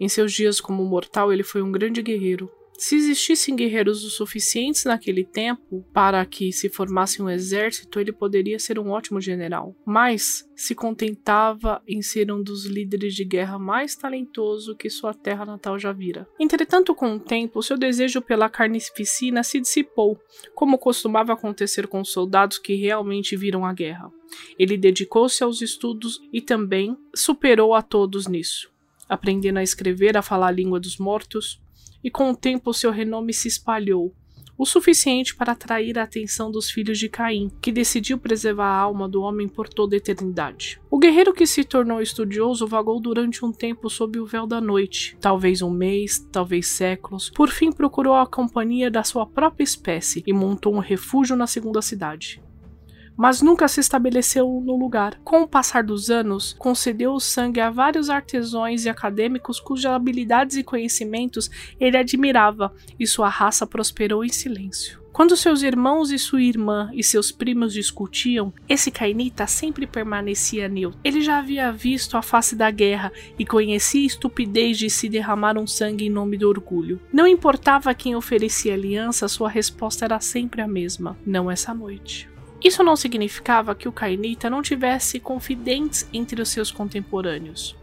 Em 0.00 0.08
seus 0.08 0.32
dias 0.32 0.60
como 0.60 0.84
mortal, 0.84 1.32
ele 1.32 1.42
foi 1.42 1.62
um 1.62 1.72
grande 1.72 2.02
guerreiro. 2.02 2.50
Se 2.76 2.96
existissem 2.96 3.54
guerreiros 3.54 4.04
o 4.04 4.10
suficientes 4.10 4.84
naquele 4.84 5.24
tempo 5.24 5.84
para 5.92 6.24
que 6.26 6.52
se 6.52 6.68
formasse 6.68 7.22
um 7.22 7.30
exército, 7.30 8.00
ele 8.00 8.12
poderia 8.12 8.58
ser 8.58 8.78
um 8.78 8.90
ótimo 8.90 9.20
general. 9.20 9.76
Mas 9.86 10.48
se 10.56 10.74
contentava 10.74 11.80
em 11.86 12.02
ser 12.02 12.32
um 12.32 12.42
dos 12.42 12.66
líderes 12.66 13.14
de 13.14 13.24
guerra 13.24 13.58
mais 13.58 13.94
talentoso 13.94 14.74
que 14.76 14.90
sua 14.90 15.14
terra 15.14 15.44
natal 15.44 15.78
já 15.78 15.92
vira. 15.92 16.26
Entretanto, 16.38 16.94
com 16.94 17.14
o 17.14 17.20
tempo, 17.20 17.62
seu 17.62 17.78
desejo 17.78 18.20
pela 18.20 18.48
carnificina 18.48 19.42
se 19.44 19.60
dissipou, 19.60 20.18
como 20.54 20.78
costumava 20.78 21.32
acontecer 21.32 21.86
com 21.86 22.00
os 22.00 22.10
soldados 22.10 22.58
que 22.58 22.74
realmente 22.74 23.36
viram 23.36 23.64
a 23.64 23.72
guerra. 23.72 24.10
Ele 24.58 24.76
dedicou-se 24.76 25.44
aos 25.44 25.60
estudos 25.60 26.20
e 26.32 26.40
também 26.40 26.96
superou 27.14 27.72
a 27.72 27.82
todos 27.82 28.26
nisso, 28.26 28.70
aprendendo 29.08 29.58
a 29.58 29.62
escrever, 29.62 30.16
a 30.16 30.22
falar 30.22 30.48
a 30.48 30.52
língua 30.52 30.80
dos 30.80 30.98
mortos, 30.98 31.60
e 32.02 32.10
com 32.10 32.30
o 32.30 32.36
tempo 32.36 32.74
seu 32.74 32.90
renome 32.90 33.32
se 33.32 33.48
espalhou, 33.48 34.14
o 34.56 34.64
suficiente 34.64 35.34
para 35.34 35.52
atrair 35.52 35.98
a 35.98 36.04
atenção 36.04 36.50
dos 36.50 36.70
filhos 36.70 36.98
de 36.98 37.08
Caim, 37.08 37.50
que 37.60 37.72
decidiu 37.72 38.18
preservar 38.18 38.66
a 38.66 38.78
alma 38.78 39.08
do 39.08 39.20
homem 39.20 39.48
por 39.48 39.68
toda 39.68 39.96
a 39.96 39.98
eternidade. 39.98 40.80
O 40.90 40.98
guerreiro 40.98 41.34
que 41.34 41.46
se 41.46 41.64
tornou 41.64 42.00
estudioso 42.00 42.66
vagou 42.66 43.00
durante 43.00 43.44
um 43.44 43.52
tempo 43.52 43.90
sob 43.90 44.18
o 44.18 44.26
véu 44.26 44.46
da 44.46 44.60
noite, 44.60 45.16
talvez 45.20 45.60
um 45.60 45.70
mês, 45.70 46.24
talvez 46.30 46.68
séculos. 46.68 47.30
Por 47.30 47.50
fim, 47.50 47.72
procurou 47.72 48.14
a 48.14 48.26
companhia 48.26 48.90
da 48.90 49.02
sua 49.02 49.26
própria 49.26 49.64
espécie 49.64 50.22
e 50.26 50.32
montou 50.32 50.74
um 50.74 50.78
refúgio 50.78 51.36
na 51.36 51.46
segunda 51.46 51.82
cidade 51.82 52.43
mas 53.16 53.42
nunca 53.42 53.68
se 53.68 53.80
estabeleceu 53.80 54.62
no 54.64 54.76
lugar. 54.76 55.18
Com 55.24 55.42
o 55.42 55.48
passar 55.48 55.82
dos 55.82 56.10
anos, 56.10 56.54
concedeu 56.58 57.12
o 57.12 57.20
sangue 57.20 57.60
a 57.60 57.70
vários 57.70 58.10
artesãos 58.10 58.84
e 58.84 58.88
acadêmicos 58.88 59.60
cujas 59.60 59.92
habilidades 59.92 60.56
e 60.56 60.64
conhecimentos 60.64 61.50
ele 61.78 61.96
admirava, 61.96 62.72
e 62.98 63.06
sua 63.06 63.28
raça 63.28 63.66
prosperou 63.66 64.24
em 64.24 64.28
silêncio. 64.28 65.04
Quando 65.14 65.36
seus 65.36 65.62
irmãos 65.62 66.10
e 66.10 66.18
sua 66.18 66.42
irmã 66.42 66.90
e 66.92 67.04
seus 67.04 67.30
primos 67.30 67.72
discutiam, 67.72 68.52
esse 68.68 68.90
Cainita 68.90 69.46
sempre 69.46 69.86
permanecia 69.86 70.68
neutro. 70.68 70.98
Ele 71.04 71.20
já 71.20 71.38
havia 71.38 71.70
visto 71.70 72.16
a 72.16 72.22
face 72.22 72.56
da 72.56 72.68
guerra 72.68 73.12
e 73.38 73.46
conhecia 73.46 74.02
a 74.02 74.06
estupidez 74.06 74.76
de 74.76 74.90
se 74.90 75.08
derramar 75.08 75.56
um 75.56 75.68
sangue 75.68 76.06
em 76.06 76.10
nome 76.10 76.36
do 76.36 76.48
orgulho. 76.48 77.00
Não 77.12 77.28
importava 77.28 77.94
quem 77.94 78.16
oferecia 78.16 78.74
aliança, 78.74 79.28
sua 79.28 79.48
resposta 79.48 80.04
era 80.04 80.18
sempre 80.18 80.60
a 80.60 80.66
mesma: 80.66 81.16
não 81.24 81.48
essa 81.48 81.72
noite. 81.72 82.33
Isso 82.64 82.82
não 82.82 82.96
significava 82.96 83.74
que 83.74 83.86
o 83.86 83.92
Cainita 83.92 84.48
não 84.48 84.62
tivesse 84.62 85.20
confidentes 85.20 86.08
entre 86.14 86.40
os 86.40 86.48
seus 86.48 86.70
contemporâneos. 86.70 87.76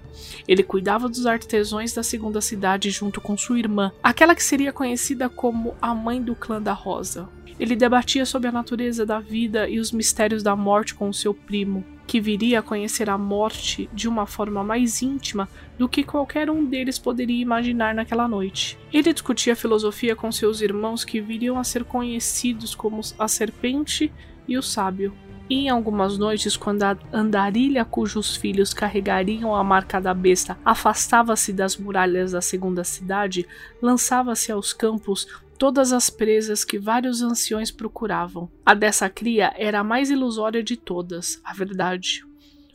Ele 0.47 0.63
cuidava 0.63 1.07
dos 1.07 1.27
artesãos 1.27 1.93
da 1.93 2.01
segunda 2.01 2.41
cidade 2.41 2.89
junto 2.89 3.21
com 3.21 3.37
sua 3.37 3.59
irmã, 3.59 3.91
aquela 4.01 4.33
que 4.33 4.43
seria 4.43 4.73
conhecida 4.73 5.29
como 5.29 5.75
a 5.79 5.93
mãe 5.93 6.21
do 6.21 6.35
clã 6.35 6.59
da 6.59 6.73
Rosa. 6.73 7.29
Ele 7.59 7.75
debatia 7.75 8.25
sobre 8.25 8.49
a 8.49 8.51
natureza 8.51 9.05
da 9.05 9.19
vida 9.19 9.69
e 9.69 9.79
os 9.79 9.91
mistérios 9.91 10.41
da 10.41 10.55
morte 10.55 10.95
com 10.95 11.13
seu 11.13 11.31
primo, 11.31 11.85
que 12.07 12.19
viria 12.19 12.59
a 12.59 12.63
conhecer 12.63 13.07
a 13.07 13.19
morte 13.19 13.87
de 13.93 14.07
uma 14.07 14.25
forma 14.25 14.63
mais 14.63 15.03
íntima 15.03 15.47
do 15.77 15.87
que 15.87 16.03
qualquer 16.03 16.49
um 16.49 16.65
deles 16.65 16.97
poderia 16.97 17.39
imaginar 17.39 17.93
naquela 17.93 18.27
noite. 18.27 18.79
Ele 18.91 19.13
discutia 19.13 19.55
filosofia 19.55 20.15
com 20.15 20.31
seus 20.31 20.59
irmãos 20.59 21.05
que 21.05 21.21
viriam 21.21 21.59
a 21.59 21.63
ser 21.63 21.83
conhecidos 21.83 22.73
como 22.73 22.99
a 23.19 23.27
serpente 23.27 24.11
e 24.51 24.57
o 24.57 24.63
sábio. 24.63 25.13
E 25.49 25.65
em 25.65 25.69
algumas 25.69 26.17
noites, 26.17 26.55
quando 26.55 26.83
a 26.83 26.97
andarilha 27.11 27.83
cujos 27.83 28.35
filhos 28.35 28.73
carregariam 28.73 29.53
a 29.53 29.63
marca 29.63 29.99
da 29.99 30.13
besta 30.13 30.57
afastava-se 30.63 31.51
das 31.51 31.75
muralhas 31.75 32.31
da 32.31 32.41
segunda 32.41 32.83
cidade, 32.83 33.45
lançava-se 33.81 34.51
aos 34.51 34.71
campos 34.71 35.27
todas 35.57 35.91
as 35.91 36.09
presas 36.09 36.63
que 36.63 36.79
vários 36.79 37.21
anciões 37.21 37.69
procuravam. 37.69 38.49
A 38.65 38.73
dessa 38.73 39.09
cria 39.09 39.53
era 39.57 39.81
a 39.81 39.83
mais 39.83 40.09
ilusória 40.09 40.63
de 40.63 40.77
todas, 40.77 41.41
a 41.43 41.53
verdade. 41.53 42.25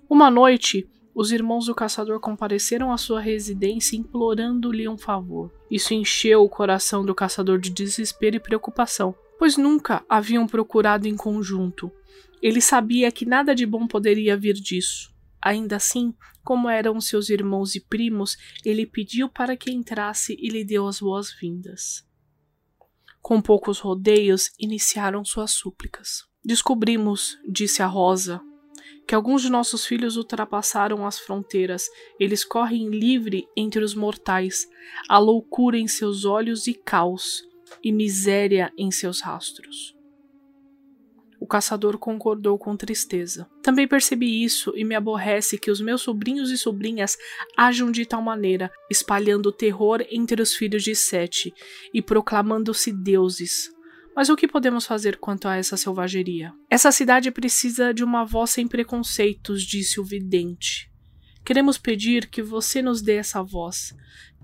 Uma 0.08 0.30
noite, 0.30 0.86
os 1.14 1.32
irmãos 1.32 1.64
do 1.64 1.74
caçador 1.74 2.20
compareceram 2.20 2.92
à 2.92 2.98
sua 2.98 3.20
residência 3.20 3.96
implorando-lhe 3.96 4.86
um 4.86 4.98
favor. 4.98 5.50
Isso 5.70 5.94
encheu 5.94 6.44
o 6.44 6.48
coração 6.48 7.04
do 7.04 7.14
caçador 7.14 7.58
de 7.58 7.70
desespero 7.70 8.36
e 8.36 8.40
preocupação 8.40 9.14
pois 9.38 9.56
nunca 9.56 10.04
haviam 10.08 10.46
procurado 10.46 11.06
em 11.06 11.16
conjunto. 11.16 11.90
Ele 12.42 12.60
sabia 12.60 13.10
que 13.10 13.26
nada 13.26 13.54
de 13.54 13.66
bom 13.66 13.86
poderia 13.86 14.36
vir 14.36 14.54
disso. 14.54 15.14
Ainda 15.42 15.76
assim, 15.76 16.14
como 16.42 16.68
eram 16.68 17.00
seus 17.00 17.28
irmãos 17.28 17.74
e 17.74 17.80
primos, 17.80 18.36
ele 18.64 18.86
pediu 18.86 19.28
para 19.28 19.56
que 19.56 19.70
entrasse 19.70 20.36
e 20.38 20.48
lhe 20.48 20.64
deu 20.64 20.86
as 20.86 21.00
boas-vindas. 21.00 22.06
Com 23.20 23.40
poucos 23.40 23.78
rodeios, 23.78 24.50
iniciaram 24.58 25.24
suas 25.24 25.52
súplicas. 25.52 26.24
Descobrimos, 26.44 27.36
disse 27.48 27.82
a 27.82 27.86
Rosa, 27.86 28.40
que 29.06 29.14
alguns 29.14 29.42
de 29.42 29.50
nossos 29.50 29.86
filhos 29.86 30.16
ultrapassaram 30.16 31.06
as 31.06 31.18
fronteiras. 31.18 31.88
Eles 32.18 32.44
correm 32.44 32.88
livre 32.88 33.46
entre 33.56 33.84
os 33.84 33.94
mortais, 33.94 34.66
a 35.08 35.18
loucura 35.18 35.78
em 35.78 35.86
seus 35.86 36.24
olhos 36.24 36.66
e 36.66 36.74
caos 36.74 37.44
e 37.82 37.92
miséria 37.92 38.72
em 38.76 38.90
seus 38.90 39.20
rastros. 39.20 39.96
O 41.38 41.46
caçador 41.46 41.98
concordou 41.98 42.58
com 42.58 42.76
tristeza. 42.76 43.46
Também 43.62 43.86
percebi 43.86 44.42
isso 44.42 44.72
e 44.74 44.84
me 44.84 44.94
aborrece 44.94 45.58
que 45.58 45.70
os 45.70 45.80
meus 45.80 46.02
sobrinhos 46.02 46.50
e 46.50 46.56
sobrinhas 46.56 47.16
ajam 47.56 47.90
de 47.90 48.06
tal 48.06 48.22
maneira, 48.22 48.70
espalhando 48.90 49.52
terror 49.52 50.04
entre 50.10 50.40
os 50.40 50.54
filhos 50.54 50.82
de 50.82 50.94
Sete 50.94 51.52
e 51.92 52.00
proclamando-se 52.00 52.90
deuses. 52.90 53.70
Mas 54.16 54.30
o 54.30 54.36
que 54.36 54.48
podemos 54.48 54.86
fazer 54.86 55.18
quanto 55.18 55.46
a 55.46 55.56
essa 55.56 55.76
selvageria? 55.76 56.52
Essa 56.70 56.90
cidade 56.90 57.30
precisa 57.30 57.92
de 57.92 58.02
uma 58.02 58.24
voz 58.24 58.50
sem 58.50 58.66
preconceitos, 58.66 59.62
disse 59.62 60.00
o 60.00 60.04
vidente. 60.04 60.90
Queremos 61.44 61.76
pedir 61.78 62.28
que 62.28 62.42
você 62.42 62.80
nos 62.80 63.02
dê 63.02 63.16
essa 63.16 63.42
voz, 63.42 63.94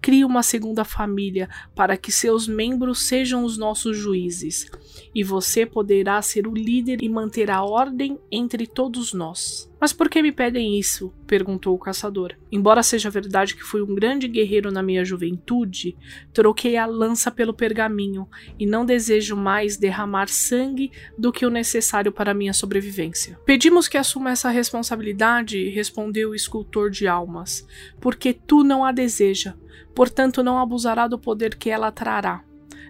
crie 0.02 0.24
uma 0.24 0.42
segunda 0.42 0.84
família 0.84 1.48
para 1.74 1.96
que 1.96 2.10
seus 2.10 2.48
membros 2.48 3.06
sejam 3.06 3.44
os 3.44 3.56
nossos 3.56 3.96
juízes, 3.96 4.66
e 5.14 5.22
você 5.22 5.64
poderá 5.64 6.20
ser 6.20 6.46
o 6.48 6.52
líder 6.52 7.02
e 7.02 7.08
manter 7.08 7.50
a 7.50 7.62
ordem 7.62 8.18
entre 8.30 8.66
todos 8.66 9.14
nós. 9.14 9.71
Mas 9.82 9.92
por 9.92 10.08
que 10.08 10.22
me 10.22 10.30
pedem 10.30 10.78
isso? 10.78 11.12
perguntou 11.26 11.74
o 11.74 11.78
caçador. 11.78 12.36
Embora 12.52 12.84
seja 12.84 13.10
verdade 13.10 13.56
que 13.56 13.64
fui 13.64 13.82
um 13.82 13.96
grande 13.96 14.28
guerreiro 14.28 14.70
na 14.70 14.80
minha 14.80 15.04
juventude, 15.04 15.96
troquei 16.32 16.76
a 16.76 16.86
lança 16.86 17.32
pelo 17.32 17.52
pergaminho 17.52 18.28
e 18.56 18.64
não 18.64 18.86
desejo 18.86 19.34
mais 19.34 19.76
derramar 19.76 20.28
sangue 20.28 20.92
do 21.18 21.32
que 21.32 21.44
o 21.44 21.50
necessário 21.50 22.12
para 22.12 22.32
minha 22.32 22.52
sobrevivência. 22.52 23.36
Pedimos 23.44 23.88
que 23.88 23.98
assuma 23.98 24.30
essa 24.30 24.50
responsabilidade, 24.50 25.70
respondeu 25.70 26.30
o 26.30 26.34
escultor 26.36 26.88
de 26.88 27.08
almas, 27.08 27.66
porque 28.00 28.32
tu 28.32 28.62
não 28.62 28.84
a 28.84 28.92
deseja, 28.92 29.54
portanto 29.96 30.44
não 30.44 30.60
abusará 30.60 31.08
do 31.08 31.18
poder 31.18 31.56
que 31.56 31.70
ela 31.70 31.90
trará. 31.90 32.44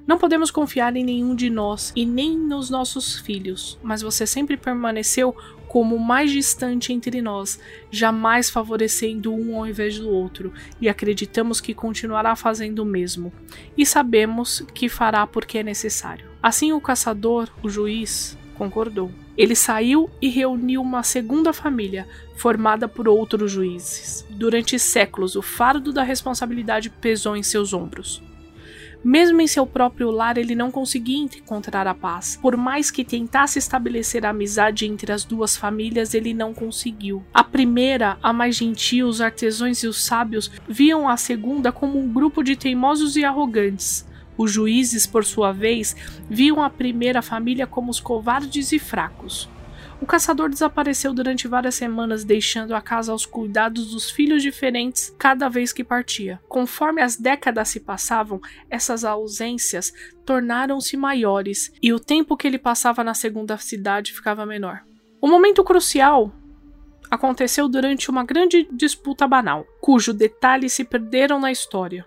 Não 0.06 0.19
podemos 0.19 0.50
confiar 0.50 0.97
em 0.97 1.05
nenhum 1.05 1.35
de 1.35 1.49
nós 1.49 1.93
e 1.94 2.05
nem 2.05 2.37
nos 2.37 2.69
nossos 2.69 3.21
filhos, 3.21 3.79
mas 3.83 4.03
você 4.03 4.27
sempre 4.27 4.56
permaneceu 4.56 5.35
como 5.73 5.97
o 5.97 5.99
mais 5.99 6.31
distante 6.31 6.93
entre 6.93 7.23
nós, 7.23 7.59
jamais 7.91 8.51
favorecendo 8.51 9.33
um 9.33 9.57
ao 9.57 9.67
invés 9.67 9.99
do 9.99 10.11
outro, 10.11 10.53
e 10.79 10.87
acreditamos 10.87 11.63
que 11.63 11.73
continuará 11.73 12.37
fazendo 12.37 12.81
o 12.81 12.85
mesmo, 12.85 13.33
e 13.75 13.87
sabemos 13.87 14.61
que 14.75 14.87
fará 14.87 15.27
porque 15.27 15.57
é 15.57 15.63
necessário. 15.63 16.29
Assim, 16.43 16.75
o 16.75 16.81
caçador, 16.81 17.49
o 17.63 17.71
juiz, 17.71 18.37
concordou. 18.55 19.11
Ele 19.35 19.55
saiu 19.55 20.11
e 20.21 20.29
reuniu 20.29 20.83
uma 20.83 21.03
segunda 21.03 21.55
família, 21.55 22.07
formada 22.37 22.87
por 22.87 23.09
outros 23.09 23.51
juízes. 23.51 24.27
Durante 24.29 24.79
séculos, 24.79 25.37
o 25.37 25.41
fardo 25.41 25.91
da 25.91 26.03
responsabilidade 26.03 26.91
pesou 26.91 27.35
em 27.35 27.43
seus 27.43 27.73
ombros. 27.73 28.23
Mesmo 29.05 29.41
em 29.41 29.49
seu 29.49 29.67
próprio 29.67 30.13
lar, 30.13 30.39
ele 30.39 30.55
não 30.55 30.71
conseguia 30.71 31.19
encontrar 31.19 31.89
a 31.89 31.95
paz. 31.95 32.39
Por 32.41 32.57
mais 32.57 32.89
que 32.89 33.05
tentasse 33.05 33.59
estabelecer 33.59 34.25
a 34.25 34.31
amizade 34.31 34.87
entre 34.87 35.11
as 35.11 35.25
duas 35.25 35.57
famílias, 35.57 36.15
ele 36.15 36.33
não 36.33 36.55
conseguiu. 36.55 37.25
A 37.35 37.43
primeira, 37.43 38.17
a 38.23 38.33
mais 38.33 38.55
gentil, 38.55 39.09
os 39.09 39.21
artesãos 39.21 39.83
e 39.83 39.89
os 39.89 40.05
sábios, 40.05 40.51
viam 40.69 41.09
a 41.09 41.17
segunda 41.17 41.73
como 41.73 41.99
um 41.99 42.13
grupo 42.13 42.45
de 42.45 42.55
teimosos 42.55 43.17
e 43.17 43.25
arrogantes. 43.25 44.07
Os 44.39 44.53
juízes, 44.53 45.07
por 45.07 45.25
sua 45.25 45.53
vez, 45.53 45.97
viam 46.31 46.63
a 46.63 46.71
primeira 46.71 47.23
família 47.23 47.67
como 47.67 47.91
os 47.91 47.99
covardes 47.99 48.71
e 48.71 48.79
fracos. 48.79 49.49
O 50.03 50.07
caçador 50.07 50.51
desapareceu 50.51 51.15
durante 51.15 51.47
várias 51.47 51.77
semanas, 51.77 52.25
deixando 52.25 52.75
a 52.75 52.81
casa 52.81 53.13
aos 53.13 53.25
cuidados 53.25 53.93
dos 53.93 54.11
filhos 54.11 54.43
diferentes 54.43 55.15
cada 55.17 55.49
vez 55.49 55.73
que 55.73 55.85
partia. 55.85 56.41
Conforme 56.49 57.01
as 57.01 57.15
décadas 57.15 57.69
se 57.69 57.79
passavam, 57.79 58.41
essas 58.69 59.05
ausências 59.05 59.93
tornaram-se 60.27 60.97
maiores 60.97 61.73
e 61.81 61.93
o 61.93 62.01
tempo 62.01 62.37
que 62.37 62.49
ele 62.49 62.59
passava 62.59 63.05
na 63.05 63.15
segunda 63.15 63.57
cidade 63.59 64.13
ficava 64.13 64.45
menor. 64.45 64.83
O 65.21 65.29
momento 65.29 65.63
crucial 65.63 66.33
aconteceu 67.09 67.69
durante 67.69 68.11
uma 68.11 68.25
grande 68.25 68.69
disputa 68.73 69.29
banal, 69.29 69.65
cujo 69.81 70.13
detalhes 70.13 70.73
se 70.73 70.83
perderam 70.83 71.39
na 71.39 71.53
história. 71.53 72.05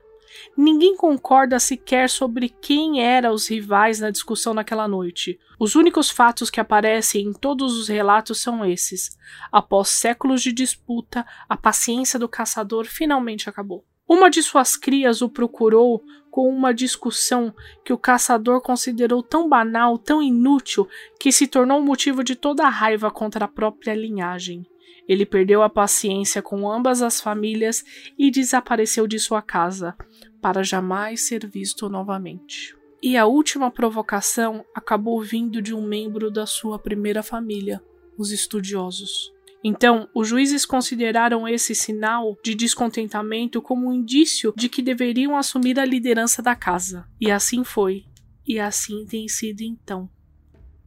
Ninguém 0.58 0.96
concorda 0.96 1.60
sequer 1.60 2.10
sobre 2.10 2.50
quem 2.50 3.02
eram 3.02 3.34
os 3.34 3.48
rivais 3.48 4.00
na 4.00 4.10
discussão 4.10 4.54
naquela 4.54 4.88
noite. 4.88 5.40
Os 5.60 5.76
únicos 5.76 6.10
fatos 6.10 6.50
que 6.50 6.60
aparecem 6.60 7.28
em 7.28 7.34
todos 7.34 7.78
os 7.78 7.88
relatos 7.88 8.42
são 8.42 8.66
esses. 8.66 9.18
Após 9.52 9.90
séculos 9.90 10.42
de 10.42 10.52
disputa, 10.52 11.26
a 11.48 11.56
paciência 11.56 12.20
do 12.20 12.30
caçador 12.30 12.86
finalmente 12.86 13.50
acabou. 13.50 13.86
Uma 14.08 14.30
de 14.30 14.44
suas 14.44 14.78
crias 14.78 15.22
o 15.24 15.30
procurou 15.30 16.04
com 16.30 16.48
uma 16.48 16.74
discussão 16.74 17.54
que 17.84 17.92
o 17.92 17.98
caçador 17.98 18.62
considerou 18.62 19.24
tão 19.24 19.50
banal, 19.50 19.98
tão 19.98 20.22
inútil, 20.22 20.88
que 21.20 21.32
se 21.32 21.48
tornou 21.48 21.82
motivo 21.82 22.24
de 22.24 22.36
toda 22.36 22.66
a 22.66 22.70
raiva 22.70 23.10
contra 23.10 23.46
a 23.46 23.48
própria 23.48 23.96
linhagem. 23.96 24.64
Ele 25.08 25.26
perdeu 25.26 25.62
a 25.62 25.70
paciência 25.70 26.42
com 26.42 26.70
ambas 26.70 27.02
as 27.02 27.22
famílias 27.22 27.84
e 28.18 28.32
desapareceu 28.32 29.08
de 29.08 29.20
sua 29.20 29.42
casa, 29.42 29.96
para 30.42 30.64
jamais 30.64 31.22
ser 31.22 31.46
visto 31.48 31.90
novamente. 31.90 32.76
E 33.02 33.18
a 33.18 33.26
última 33.26 33.70
provocação 33.70 34.66
acabou 34.74 35.22
vindo 35.22 35.62
de 35.62 35.74
um 35.74 35.86
membro 35.86 36.32
da 36.32 36.46
sua 36.46 36.80
primeira 36.80 37.22
família, 37.22 37.82
os 38.18 38.32
estudiosos. 38.32 39.32
Então, 39.64 40.08
os 40.14 40.28
juízes 40.28 40.64
consideraram 40.64 41.48
esse 41.48 41.74
sinal 41.74 42.38
de 42.44 42.54
descontentamento 42.54 43.62
como 43.62 43.88
um 43.88 43.94
indício 43.94 44.54
de 44.56 44.70
que 44.70 44.82
deveriam 44.82 45.36
assumir 45.36 45.80
a 45.80 45.86
liderança 45.86 46.42
da 46.42 46.56
casa. 46.56 47.08
E 47.20 47.32
assim 47.32 47.64
foi. 47.64 48.06
E 48.48 48.60
assim 48.60 49.06
tem 49.08 49.28
sido 49.28 49.62
então, 49.62 50.08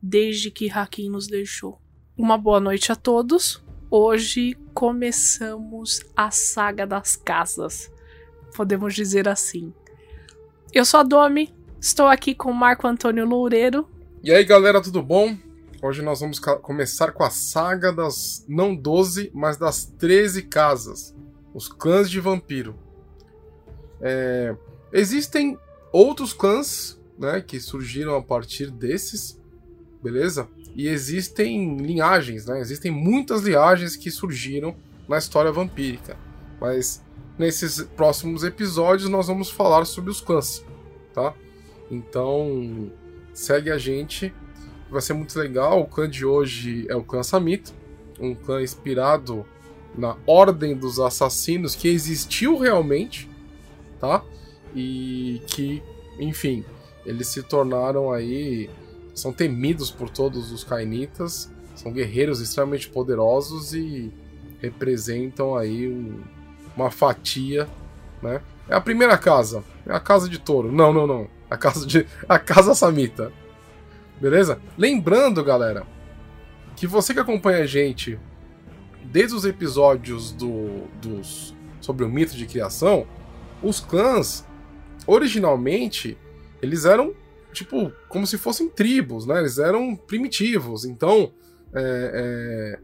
desde 0.00 0.50
que 0.50 0.71
Hakim 0.71 1.11
nos 1.11 1.26
deixou. 1.26 1.81
Uma 2.17 2.38
boa 2.38 2.61
noite 2.61 2.93
a 2.93 2.97
todos. 2.97 3.61
Hoje 3.90 4.55
começamos 4.75 6.00
a 6.14 6.31
saga 6.31 6.87
das 6.87 7.17
casas, 7.17 7.90
podemos 8.55 8.94
dizer 8.94 9.26
assim. 9.26 9.73
Eu 10.75 10.85
sou 10.85 11.00
a 11.00 11.02
Domi, 11.02 11.55
estou 11.81 12.06
aqui 12.06 12.35
com 12.35 12.52
Marco 12.52 12.87
Antônio 12.87 13.25
Loureiro. 13.25 13.88
E 14.23 14.31
aí 14.31 14.44
galera, 14.44 14.82
tudo 14.82 15.02
bom? 15.02 15.35
Hoje 15.81 16.02
nós 16.02 16.20
vamos 16.20 16.38
começar 16.38 17.12
com 17.12 17.25
a 17.25 17.31
saga 17.31 17.90
das 17.90 18.44
não 18.46 18.76
12, 18.76 19.31
mas 19.32 19.56
das 19.56 19.87
13 19.87 20.43
casas, 20.43 21.17
os 21.55 21.67
clãs 21.67 22.11
de 22.11 22.20
vampiro. 22.20 22.79
É, 24.02 24.55
existem 24.93 25.58
outros 25.90 26.35
clãs 26.35 27.00
né, 27.19 27.40
que 27.40 27.58
surgiram 27.58 28.17
a 28.17 28.23
partir 28.23 28.70
desses, 28.70 29.40
beleza? 30.02 30.46
E 30.79 30.87
existem 30.87 31.77
linhagens, 31.77 32.47
né? 32.47 32.61
Existem 32.61 32.89
muitas 32.89 33.43
linhagens 33.43 33.97
que 33.97 34.13
surgiram 34.13 34.77
na 35.09 35.19
história 35.19 35.51
vampírica. 35.51 36.17
Mas 36.61 37.05
nesses 37.37 37.83
próximos 37.83 38.45
episódios 38.45 39.11
nós 39.11 39.27
vamos 39.27 39.51
falar 39.51 39.85
sobre 39.87 40.13
os 40.13 40.21
clãs, 40.21 40.65
tá? 41.13 41.35
Então, 41.91 42.93
segue 43.35 43.73
a 43.73 43.77
gente. 43.77 44.33
Vai 44.89 45.01
ser 45.01 45.15
muito 45.15 45.37
legal. 45.37 45.81
O 45.81 45.87
clã 45.89 46.09
de 46.09 46.25
hoje 46.25 46.87
é 46.89 46.95
o 46.95 47.03
clã 47.03 47.25
Samita, 47.25 47.73
um 48.21 48.33
clã 48.33 48.63
inspirado 48.63 49.45
na 49.97 50.17
Ordem 50.29 50.77
dos 50.77 51.01
Assassinos 51.01 51.75
que 51.75 51.89
existiu 51.89 52.57
realmente, 52.57 53.29
tá? 53.99 54.25
E 54.77 55.43
que, 55.49 55.83
enfim, 56.21 56.65
eles 57.05 57.27
se 57.27 57.43
tornaram 57.43 58.13
aí 58.13 58.71
são 59.20 59.32
temidos 59.32 59.91
por 59.91 60.09
todos 60.09 60.53
os 60.53 60.65
Kainitas, 60.65 61.50
são 61.75 61.93
guerreiros 61.93 62.41
extremamente 62.41 62.88
poderosos 62.88 63.75
e 63.75 64.12
representam 64.61 65.56
aí 65.56 65.88
um, 65.88 66.20
uma 66.76 66.91
fatia, 66.91 67.69
né? 68.23 68.41
É 68.69 68.75
a 68.75 68.81
primeira 68.81 69.17
casa, 69.17 69.65
é 69.87 69.93
a 69.94 70.00
casa 70.00 70.29
de 70.29 70.38
touro. 70.38 70.70
Não, 70.70 70.93
não, 70.93 71.06
não. 71.06 71.29
A 71.50 71.56
casa 71.56 71.87
de 71.87 72.06
a 72.29 72.38
casa 72.38 72.75
Samita. 72.75 73.32
Beleza? 74.20 74.61
Lembrando, 74.76 75.43
galera, 75.44 75.87
que 76.76 76.87
você 76.87 77.14
que 77.14 77.21
acompanha 77.21 77.62
a 77.62 77.67
gente 77.67 78.19
desde 79.05 79.35
os 79.35 79.44
episódios 79.44 80.32
do, 80.32 80.87
dos 81.00 81.55
sobre 81.81 82.05
o 82.05 82.09
mito 82.09 82.37
de 82.37 82.47
criação, 82.47 83.06
os 83.62 83.81
clãs 83.81 84.44
originalmente 85.06 86.19
eles 86.61 86.85
eram 86.85 87.14
tipo, 87.53 87.93
como 88.09 88.27
se 88.27 88.39
fossem 88.39 88.69
tribos, 88.69 89.27
né? 89.27 89.41
Eles 89.41 89.59
eram 89.59 89.97
primitivos. 89.97 90.85
Então, 90.85 91.33
é, 91.75 92.79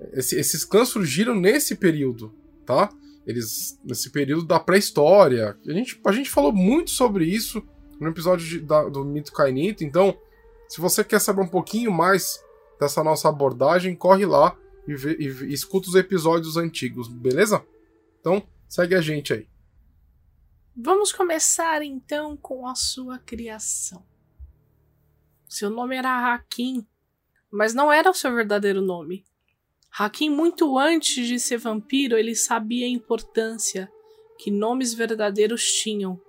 é, 0.00 0.18
esse, 0.18 0.38
esses 0.38 0.64
clãs 0.64 0.88
surgiram 0.88 1.34
nesse 1.34 1.76
período, 1.76 2.34
tá? 2.64 2.90
Eles, 3.26 3.78
nesse 3.84 4.10
período 4.10 4.44
da 4.44 4.60
pré-história. 4.60 5.56
A 5.66 5.72
gente, 5.72 6.00
a 6.06 6.12
gente 6.12 6.30
falou 6.30 6.52
muito 6.52 6.90
sobre 6.90 7.24
isso 7.24 7.62
no 8.00 8.08
episódio 8.08 8.46
de, 8.46 8.60
da, 8.60 8.88
do 8.88 9.04
Mito 9.04 9.32
Kainito. 9.32 9.84
Então, 9.84 10.16
se 10.68 10.80
você 10.80 11.02
quer 11.02 11.20
saber 11.20 11.42
um 11.42 11.48
pouquinho 11.48 11.90
mais 11.90 12.42
dessa 12.78 13.02
nossa 13.02 13.28
abordagem, 13.28 13.94
corre 13.94 14.26
lá 14.26 14.56
e, 14.86 14.94
vê, 14.94 15.16
e, 15.18 15.26
e 15.26 15.52
escuta 15.52 15.88
os 15.88 15.94
episódios 15.94 16.56
antigos, 16.56 17.08
beleza? 17.08 17.64
Então, 18.20 18.42
segue 18.68 18.94
a 18.94 19.00
gente 19.00 19.32
aí. 19.32 19.46
Vamos 20.76 21.12
começar 21.12 21.82
então 21.82 22.36
com 22.36 22.66
a 22.66 22.74
sua 22.74 23.16
criação. 23.16 24.04
Seu 25.48 25.70
nome 25.70 25.94
era 25.94 26.34
Hakim, 26.34 26.84
mas 27.48 27.72
não 27.72 27.92
era 27.92 28.10
o 28.10 28.14
seu 28.14 28.34
verdadeiro 28.34 28.82
nome. 28.82 29.24
Hakim, 29.96 30.30
muito 30.30 30.76
antes 30.76 31.28
de 31.28 31.38
ser 31.38 31.58
vampiro, 31.58 32.18
ele 32.18 32.34
sabia 32.34 32.86
a 32.86 32.90
importância 32.90 33.88
que 34.36 34.50
nomes 34.50 34.92
verdadeiros 34.92 35.64
tinham. 35.64 36.20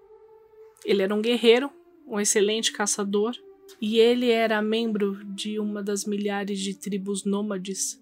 Ele 0.86 1.02
era 1.02 1.16
um 1.16 1.24
guerreiro, 1.24 1.72
um 2.06 2.20
excelente 2.20 2.72
caçador, 2.72 3.36
e 3.82 3.98
ele 3.98 4.30
era 4.30 4.62
membro 4.62 5.26
de 5.34 5.60
uma 5.60 5.82
das 5.82 6.06
milhares 6.06 6.60
de 6.60 6.76
tribos 6.76 7.26
nômades 7.26 8.00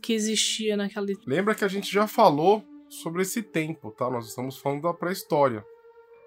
que 0.00 0.14
existia 0.14 0.74
naquela. 0.74 1.08
Lembra 1.26 1.54
que 1.54 1.64
a 1.64 1.68
gente 1.68 1.92
já 1.92 2.06
falou 2.06 2.64
sobre 2.88 3.22
esse 3.22 3.42
tempo, 3.42 3.90
tá? 3.90 4.10
Nós 4.10 4.28
estamos 4.28 4.58
falando 4.58 4.82
da 4.82 4.94
pré-história, 4.94 5.64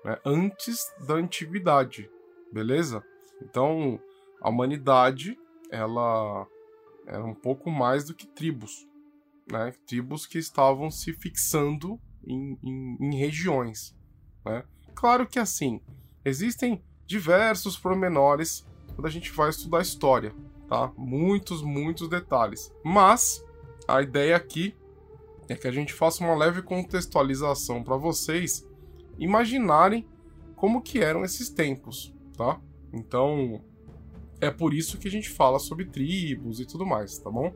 né? 0.03 0.17
antes 0.25 0.77
da 1.07 1.15
antiguidade, 1.15 2.09
beleza? 2.51 3.03
Então, 3.41 3.99
a 4.41 4.49
humanidade 4.49 5.37
ela 5.71 6.47
era 7.07 7.23
um 7.23 7.33
pouco 7.33 7.69
mais 7.71 8.05
do 8.05 8.13
que 8.13 8.27
tribos, 8.27 8.87
né? 9.51 9.73
Tribos 9.87 10.25
que 10.25 10.37
estavam 10.37 10.91
se 10.91 11.13
fixando 11.13 11.99
em, 12.25 12.57
em, 12.63 12.97
em 12.99 13.15
regiões, 13.17 13.95
né? 14.45 14.63
Claro 14.95 15.25
que 15.27 15.39
assim 15.39 15.81
existem 16.25 16.83
diversos 17.05 17.77
pormenores 17.77 18.67
quando 18.93 19.07
a 19.07 19.09
gente 19.09 19.31
vai 19.31 19.49
estudar 19.49 19.81
história, 19.81 20.35
tá? 20.67 20.91
Muitos, 20.97 21.61
muitos 21.61 22.09
detalhes. 22.09 22.71
Mas 22.83 23.43
a 23.87 24.01
ideia 24.01 24.35
aqui 24.35 24.75
é 25.49 25.55
que 25.55 25.67
a 25.67 25.71
gente 25.71 25.93
faça 25.93 26.23
uma 26.23 26.35
leve 26.35 26.61
contextualização 26.61 27.83
para 27.83 27.97
vocês 27.97 28.67
imaginarem 29.17 30.07
como 30.55 30.81
que 30.81 30.99
eram 30.99 31.23
esses 31.23 31.49
tempos, 31.49 32.13
tá? 32.37 32.59
Então, 32.93 33.61
é 34.39 34.51
por 34.51 34.73
isso 34.73 34.97
que 34.97 35.07
a 35.07 35.11
gente 35.11 35.29
fala 35.29 35.59
sobre 35.59 35.85
tribos 35.85 36.59
e 36.59 36.65
tudo 36.65 36.85
mais, 36.85 37.17
tá 37.17 37.29
bom? 37.29 37.53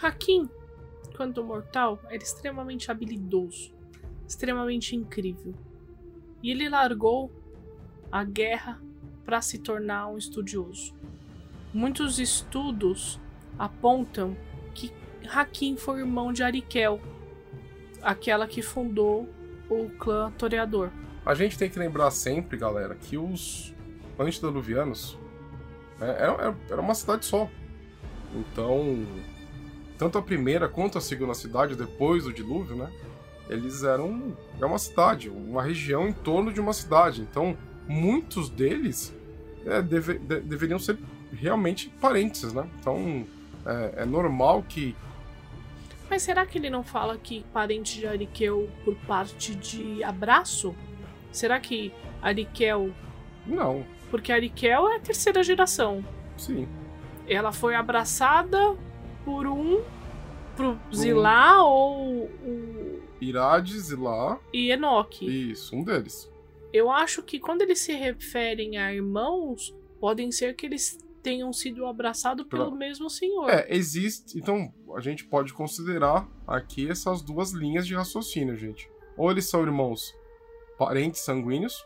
Hakim, 0.00 0.48
quando 1.16 1.44
mortal, 1.44 2.00
era 2.06 2.22
extremamente 2.22 2.90
habilidoso, 2.90 3.72
extremamente 4.26 4.96
incrível. 4.96 5.54
E 6.42 6.50
ele 6.50 6.68
largou 6.68 7.30
a 8.10 8.24
guerra 8.24 8.82
para 9.24 9.40
se 9.40 9.58
tornar 9.58 10.08
um 10.08 10.18
estudioso. 10.18 10.94
Muitos 11.72 12.18
estudos 12.18 13.20
apontam 13.58 14.36
Hakim 15.28 15.76
foi 15.76 16.00
irmão 16.00 16.32
de 16.32 16.42
Arikel, 16.42 17.00
aquela 18.02 18.46
que 18.46 18.62
fundou 18.62 19.28
o 19.68 19.88
clã 19.98 20.30
Toreador. 20.32 20.90
A 21.24 21.34
gente 21.34 21.56
tem 21.56 21.70
que 21.70 21.78
lembrar 21.78 22.10
sempre, 22.10 22.56
galera, 22.56 22.94
que 22.94 23.16
os 23.16 23.74
antediluvianos 24.18 25.18
né, 25.98 26.14
era, 26.18 26.54
era 26.68 26.80
uma 26.80 26.94
cidade 26.94 27.24
só. 27.24 27.48
Então, 28.34 29.06
tanto 29.96 30.18
a 30.18 30.22
primeira 30.22 30.68
quanto 30.68 30.98
a 30.98 31.00
segunda 31.00 31.34
cidade, 31.34 31.76
depois 31.76 32.24
do 32.24 32.32
dilúvio, 32.32 32.76
né? 32.76 32.92
Eles 33.48 33.82
eram 33.82 34.36
é 34.60 34.64
uma 34.64 34.78
cidade, 34.78 35.28
uma 35.28 35.62
região 35.62 36.08
em 36.08 36.12
torno 36.12 36.52
de 36.52 36.60
uma 36.60 36.72
cidade. 36.72 37.20
Então, 37.22 37.56
muitos 37.86 38.48
deles 38.48 39.14
é, 39.66 39.82
deve, 39.82 40.18
de, 40.18 40.40
deveriam 40.40 40.78
ser 40.78 40.98
realmente 41.32 41.88
parentes, 42.00 42.52
né? 42.52 42.68
Então, 42.80 43.26
é, 43.66 44.02
é, 44.02 44.04
normal 44.04 44.62
que. 44.68 44.96
Mas 46.14 46.22
será 46.22 46.46
que 46.46 46.58
ele 46.58 46.70
não 46.70 46.84
fala 46.84 47.18
que 47.18 47.44
parente 47.52 47.98
de 47.98 48.06
Ariquel 48.06 48.70
por 48.84 48.94
parte 48.98 49.52
de 49.52 50.00
abraço? 50.04 50.72
Será 51.32 51.58
que 51.58 51.92
Ariquel. 52.22 52.94
Não. 53.44 53.84
Porque 54.12 54.30
Ariquel 54.30 54.88
é 54.90 54.96
a 54.98 55.00
terceira 55.00 55.42
geração. 55.42 56.06
Sim. 56.36 56.68
Ela 57.26 57.50
foi 57.50 57.74
abraçada 57.74 58.76
por 59.24 59.44
um. 59.48 59.82
pro 60.54 60.78
Zilá 60.94 61.64
um... 61.64 61.66
ou 61.66 62.24
o. 62.26 63.02
Irade, 63.20 63.76
Zilá. 63.80 64.38
E 64.52 64.70
Enoque. 64.70 65.50
Isso, 65.50 65.74
um 65.74 65.82
deles. 65.82 66.30
Eu 66.72 66.92
acho 66.92 67.24
que 67.24 67.40
quando 67.40 67.62
eles 67.62 67.80
se 67.80 67.92
referem 67.92 68.78
a 68.78 68.94
irmãos, 68.94 69.74
podem 69.98 70.30
ser 70.30 70.54
que 70.54 70.64
eles 70.64 71.03
tenham 71.24 71.50
sido 71.54 71.86
abraçados 71.86 72.46
pelo 72.46 72.68
pra... 72.68 72.76
mesmo 72.76 73.08
senhor. 73.08 73.48
É, 73.48 73.66
existe. 73.74 74.38
Então, 74.38 74.72
a 74.94 75.00
gente 75.00 75.24
pode 75.24 75.54
considerar 75.54 76.30
aqui 76.46 76.88
essas 76.88 77.22
duas 77.22 77.52
linhas 77.52 77.86
de 77.86 77.94
raciocínio, 77.94 78.54
gente. 78.54 78.88
Ou 79.16 79.30
eles 79.30 79.48
são 79.48 79.62
irmãos 79.62 80.14
parentes 80.78 81.22
sanguíneos, 81.22 81.82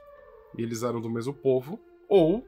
e 0.59 0.63
eles 0.63 0.83
eram 0.83 1.01
do 1.01 1.09
mesmo 1.09 1.33
povo, 1.33 1.79
ou 2.09 2.45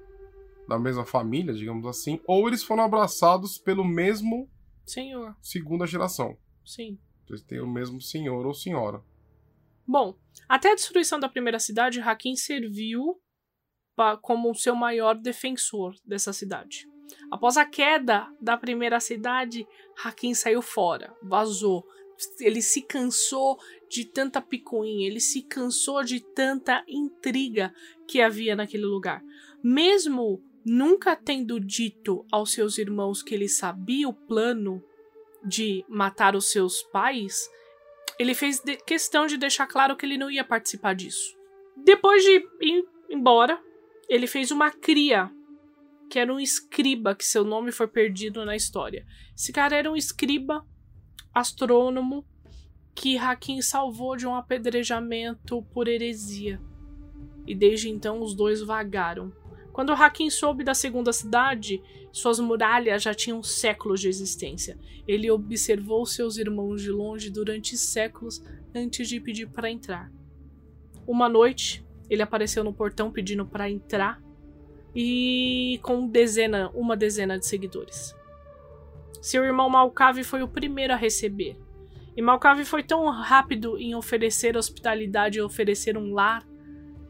da 0.66 0.78
mesma 0.78 1.04
família, 1.04 1.54
digamos 1.54 1.86
assim, 1.86 2.20
ou 2.26 2.48
eles 2.48 2.64
foram 2.64 2.82
abraçados 2.82 3.56
pelo 3.56 3.84
mesmo 3.84 4.50
senhor. 4.84 5.36
Segunda 5.40 5.86
geração. 5.86 6.36
Sim. 6.64 6.98
Eles 7.28 7.42
têm 7.42 7.60
o 7.60 7.68
mesmo 7.68 8.00
senhor 8.00 8.44
ou 8.44 8.52
senhora. 8.52 9.00
Bom, 9.86 10.16
até 10.48 10.72
a 10.72 10.74
destruição 10.74 11.20
da 11.20 11.28
primeira 11.28 11.58
cidade, 11.58 12.00
Hakim 12.00 12.34
serviu 12.34 13.20
como 14.22 14.54
seu 14.54 14.74
maior 14.74 15.14
defensor 15.14 15.94
dessa 16.04 16.32
cidade. 16.32 16.88
Após 17.30 17.56
a 17.56 17.64
queda 17.64 18.28
da 18.40 18.56
primeira 18.56 19.00
cidade, 19.00 19.66
Hakim 20.04 20.34
saiu 20.34 20.62
fora, 20.62 21.14
vazou. 21.22 21.84
Ele 22.38 22.60
se 22.60 22.82
cansou 22.82 23.58
de 23.88 24.04
tanta 24.04 24.40
picuinha, 24.40 25.06
ele 25.06 25.20
se 25.20 25.42
cansou 25.42 26.02
de 26.04 26.20
tanta 26.20 26.84
intriga 26.86 27.72
que 28.06 28.20
havia 28.20 28.54
naquele 28.54 28.84
lugar. 28.84 29.22
Mesmo 29.62 30.42
nunca 30.64 31.16
tendo 31.16 31.58
dito 31.58 32.24
aos 32.30 32.52
seus 32.52 32.78
irmãos 32.78 33.22
que 33.22 33.34
ele 33.34 33.48
sabia 33.48 34.08
o 34.08 34.12
plano 34.12 34.82
de 35.44 35.84
matar 35.88 36.36
os 36.36 36.50
seus 36.50 36.82
pais, 36.82 37.48
ele 38.18 38.34
fez 38.34 38.60
questão 38.86 39.26
de 39.26 39.38
deixar 39.38 39.66
claro 39.66 39.96
que 39.96 40.04
ele 40.04 40.18
não 40.18 40.30
ia 40.30 40.44
participar 40.44 40.94
disso. 40.94 41.34
Depois 41.76 42.22
de 42.22 42.46
ir 42.60 42.84
embora, 43.08 43.58
ele 44.10 44.26
fez 44.26 44.50
uma 44.50 44.72
cria, 44.72 45.30
que 46.10 46.18
era 46.18 46.34
um 46.34 46.40
escriba, 46.40 47.14
que 47.14 47.24
seu 47.24 47.44
nome 47.44 47.70
foi 47.70 47.86
perdido 47.86 48.44
na 48.44 48.56
história. 48.56 49.06
Esse 49.36 49.52
cara 49.52 49.76
era 49.76 49.88
um 49.88 49.94
escriba, 49.94 50.66
astrônomo, 51.32 52.26
que 52.92 53.16
Hakim 53.16 53.62
salvou 53.62 54.16
de 54.16 54.26
um 54.26 54.34
apedrejamento 54.34 55.62
por 55.72 55.86
heresia. 55.86 56.60
E 57.46 57.54
desde 57.54 57.88
então 57.88 58.20
os 58.20 58.34
dois 58.34 58.60
vagaram. 58.60 59.32
Quando 59.72 59.92
Hakim 59.92 60.28
soube 60.28 60.64
da 60.64 60.74
segunda 60.74 61.12
cidade, 61.12 61.80
suas 62.10 62.40
muralhas 62.40 63.04
já 63.04 63.14
tinham 63.14 63.40
séculos 63.44 64.00
de 64.00 64.08
existência. 64.08 64.76
Ele 65.06 65.30
observou 65.30 66.04
seus 66.04 66.36
irmãos 66.36 66.82
de 66.82 66.90
longe 66.90 67.30
durante 67.30 67.76
séculos 67.76 68.42
antes 68.74 69.08
de 69.08 69.20
pedir 69.20 69.46
para 69.48 69.70
entrar. 69.70 70.10
Uma 71.06 71.28
noite, 71.28 71.84
ele 72.10 72.22
apareceu 72.22 72.64
no 72.64 72.74
portão 72.74 73.12
pedindo 73.12 73.46
para 73.46 73.70
entrar 73.70 74.20
e 74.94 75.78
com 75.82 76.08
dezena, 76.08 76.68
uma 76.74 76.96
dezena 76.96 77.38
de 77.38 77.46
seguidores. 77.46 78.14
Seu 79.22 79.44
irmão 79.44 79.70
Malcave 79.70 80.24
foi 80.24 80.42
o 80.42 80.48
primeiro 80.48 80.92
a 80.92 80.96
receber. 80.96 81.56
E 82.16 82.20
Malcave 82.20 82.64
foi 82.64 82.82
tão 82.82 83.08
rápido 83.08 83.78
em 83.78 83.94
oferecer 83.94 84.56
hospitalidade 84.56 85.38
e 85.38 85.42
oferecer 85.42 85.96
um 85.96 86.12
lar 86.12 86.44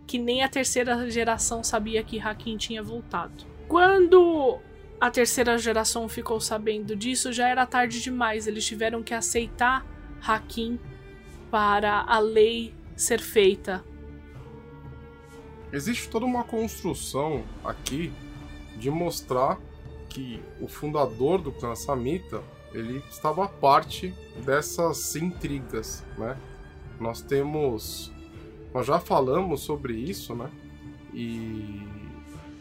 que 0.07 0.19
nem 0.19 0.43
a 0.43 0.49
terceira 0.49 1.09
geração 1.09 1.65
sabia 1.65 2.03
que 2.03 2.21
Hakim 2.21 2.57
tinha 2.57 2.83
voltado. 2.83 3.47
Quando 3.67 4.59
a 5.01 5.11
terceira 5.11 5.57
geração 5.57 6.09
ficou 6.09 6.41
sabendo 6.41 6.95
disso, 6.95 7.33
já 7.33 7.49
era 7.49 7.65
tarde 7.65 8.03
demais. 8.03 8.47
Eles 8.47 8.67
tiveram 8.67 9.03
que 9.03 9.15
aceitar 9.15 9.87
Hakim 10.21 10.79
para 11.51 12.05
a 12.07 12.19
lei 12.19 12.75
ser 12.97 13.21
feita 13.21 13.85
Existe 15.73 16.09
toda 16.09 16.27
uma 16.27 16.43
construção 16.43 17.45
aqui 17.65 18.13
de 18.77 18.91
mostrar 18.91 19.59
que 20.09 20.43
o 20.61 20.67
fundador 20.67 21.41
do 21.41 21.53
clã 21.53 21.75
Samita 21.75 22.43
ele 22.73 23.03
estava 23.11 23.49
parte 23.49 24.15
dessas 24.45 25.15
intrigas, 25.17 26.05
né? 26.19 26.37
Nós 26.99 27.21
temos, 27.23 28.13
nós 28.75 28.87
já 28.87 28.99
falamos 28.99 29.61
sobre 29.61 29.95
isso, 29.95 30.35
né? 30.35 30.51
E 31.13 31.83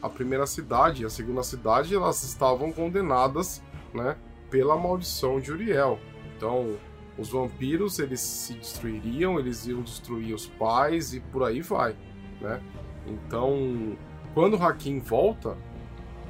a 0.01 0.09
primeira 0.09 0.45
cidade 0.45 1.03
e 1.03 1.05
a 1.05 1.09
segunda 1.09 1.43
cidade 1.43 1.93
elas 1.93 2.23
estavam 2.23 2.71
condenadas, 2.71 3.61
né? 3.93 4.15
Pela 4.49 4.77
maldição 4.77 5.39
de 5.39 5.51
Uriel. 5.51 5.99
Então, 6.35 6.77
os 7.17 7.29
vampiros 7.29 7.99
eles 7.99 8.21
se 8.21 8.53
destruiriam, 8.53 9.39
eles 9.39 9.67
iam 9.67 9.81
destruir 9.81 10.33
os 10.33 10.47
pais 10.47 11.13
e 11.13 11.19
por 11.19 11.43
aí 11.43 11.61
vai, 11.61 11.95
né? 12.39 12.61
Então, 13.09 13.97
quando 14.33 14.55
o 14.55 14.63
Hakim 14.63 14.99
volta, 14.99 15.57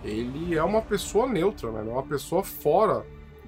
ele 0.03 0.55
é 0.55 0.63
uma 0.63 0.81
pessoa 0.81 1.27
neutra, 1.27 1.71
né? 1.71 1.81
É 1.81 1.93
uma 1.93 2.03
pessoa 2.03 2.43
fora 2.43 3.05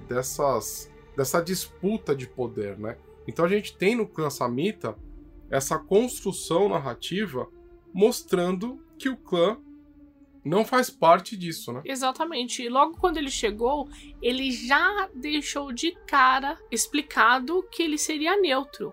dessas 0.08 0.90
dessa 1.16 1.42
disputa 1.42 2.14
de 2.14 2.26
poder, 2.26 2.78
né? 2.78 2.96
Então 3.26 3.44
a 3.44 3.48
gente 3.48 3.76
tem 3.76 3.94
no 3.94 4.06
clã 4.06 4.30
Samita 4.30 4.96
essa 5.50 5.78
construção 5.78 6.68
narrativa 6.68 7.46
mostrando 7.92 8.82
que 8.98 9.10
o 9.10 9.16
clã 9.16 9.58
não 10.44 10.64
faz 10.64 10.88
parte 10.88 11.36
disso, 11.36 11.72
né? 11.72 11.82
Exatamente. 11.84 12.62
E 12.62 12.68
logo 12.68 12.96
quando 12.96 13.18
ele 13.18 13.30
chegou, 13.30 13.88
ele 14.20 14.50
já 14.50 15.08
deixou 15.14 15.72
de 15.72 15.92
cara 16.06 16.58
explicado 16.70 17.62
que 17.70 17.82
ele 17.82 17.98
seria 17.98 18.40
neutro 18.40 18.92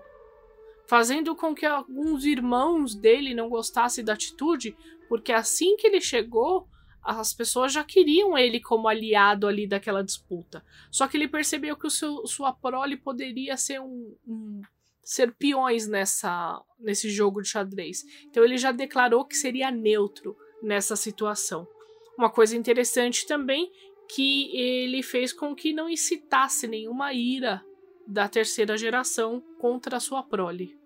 fazendo 0.89 1.35
com 1.35 1.53
que 1.53 1.67
alguns 1.67 2.25
irmãos 2.25 2.95
dele 2.95 3.35
não 3.35 3.47
gostassem 3.47 4.03
da 4.03 4.13
atitude, 4.13 4.75
porque 5.07 5.31
assim 5.31 5.77
que 5.77 5.85
ele 5.85 6.01
chegou, 6.01 6.67
as 7.03 7.31
pessoas 7.31 7.71
já 7.71 7.83
queriam 7.83 8.35
ele 8.35 8.59
como 8.59 8.87
aliado 8.87 9.45
ali 9.45 9.67
daquela 9.67 10.03
disputa. 10.03 10.65
Só 10.89 11.07
que 11.07 11.15
ele 11.15 11.27
percebeu 11.27 11.77
que 11.77 11.85
o 11.85 11.91
seu, 11.91 12.25
sua 12.25 12.51
prole 12.51 12.97
poderia 12.97 13.55
ser 13.55 13.79
um, 13.79 14.15
um 14.27 14.61
ser 15.03 15.31
peões 15.35 15.87
nessa 15.87 16.59
nesse 16.79 17.07
jogo 17.07 17.39
de 17.43 17.49
xadrez. 17.49 18.03
Então 18.25 18.43
ele 18.43 18.57
já 18.57 18.71
declarou 18.71 19.25
que 19.25 19.35
seria 19.35 19.69
neutro 19.69 20.35
nessa 20.61 20.95
situação. 20.95 21.67
Uma 22.17 22.31
coisa 22.31 22.57
interessante 22.57 23.27
também 23.27 23.71
que 24.07 24.57
ele 24.57 25.03
fez 25.03 25.31
com 25.31 25.55
que 25.55 25.71
não 25.71 25.87
incitasse 25.87 26.67
nenhuma 26.67 27.13
ira 27.13 27.63
da 28.07 28.27
terceira 28.27 28.75
geração 28.75 29.39
contra 29.59 29.97
a 29.97 29.99
sua 29.99 30.23
prole. 30.23 30.78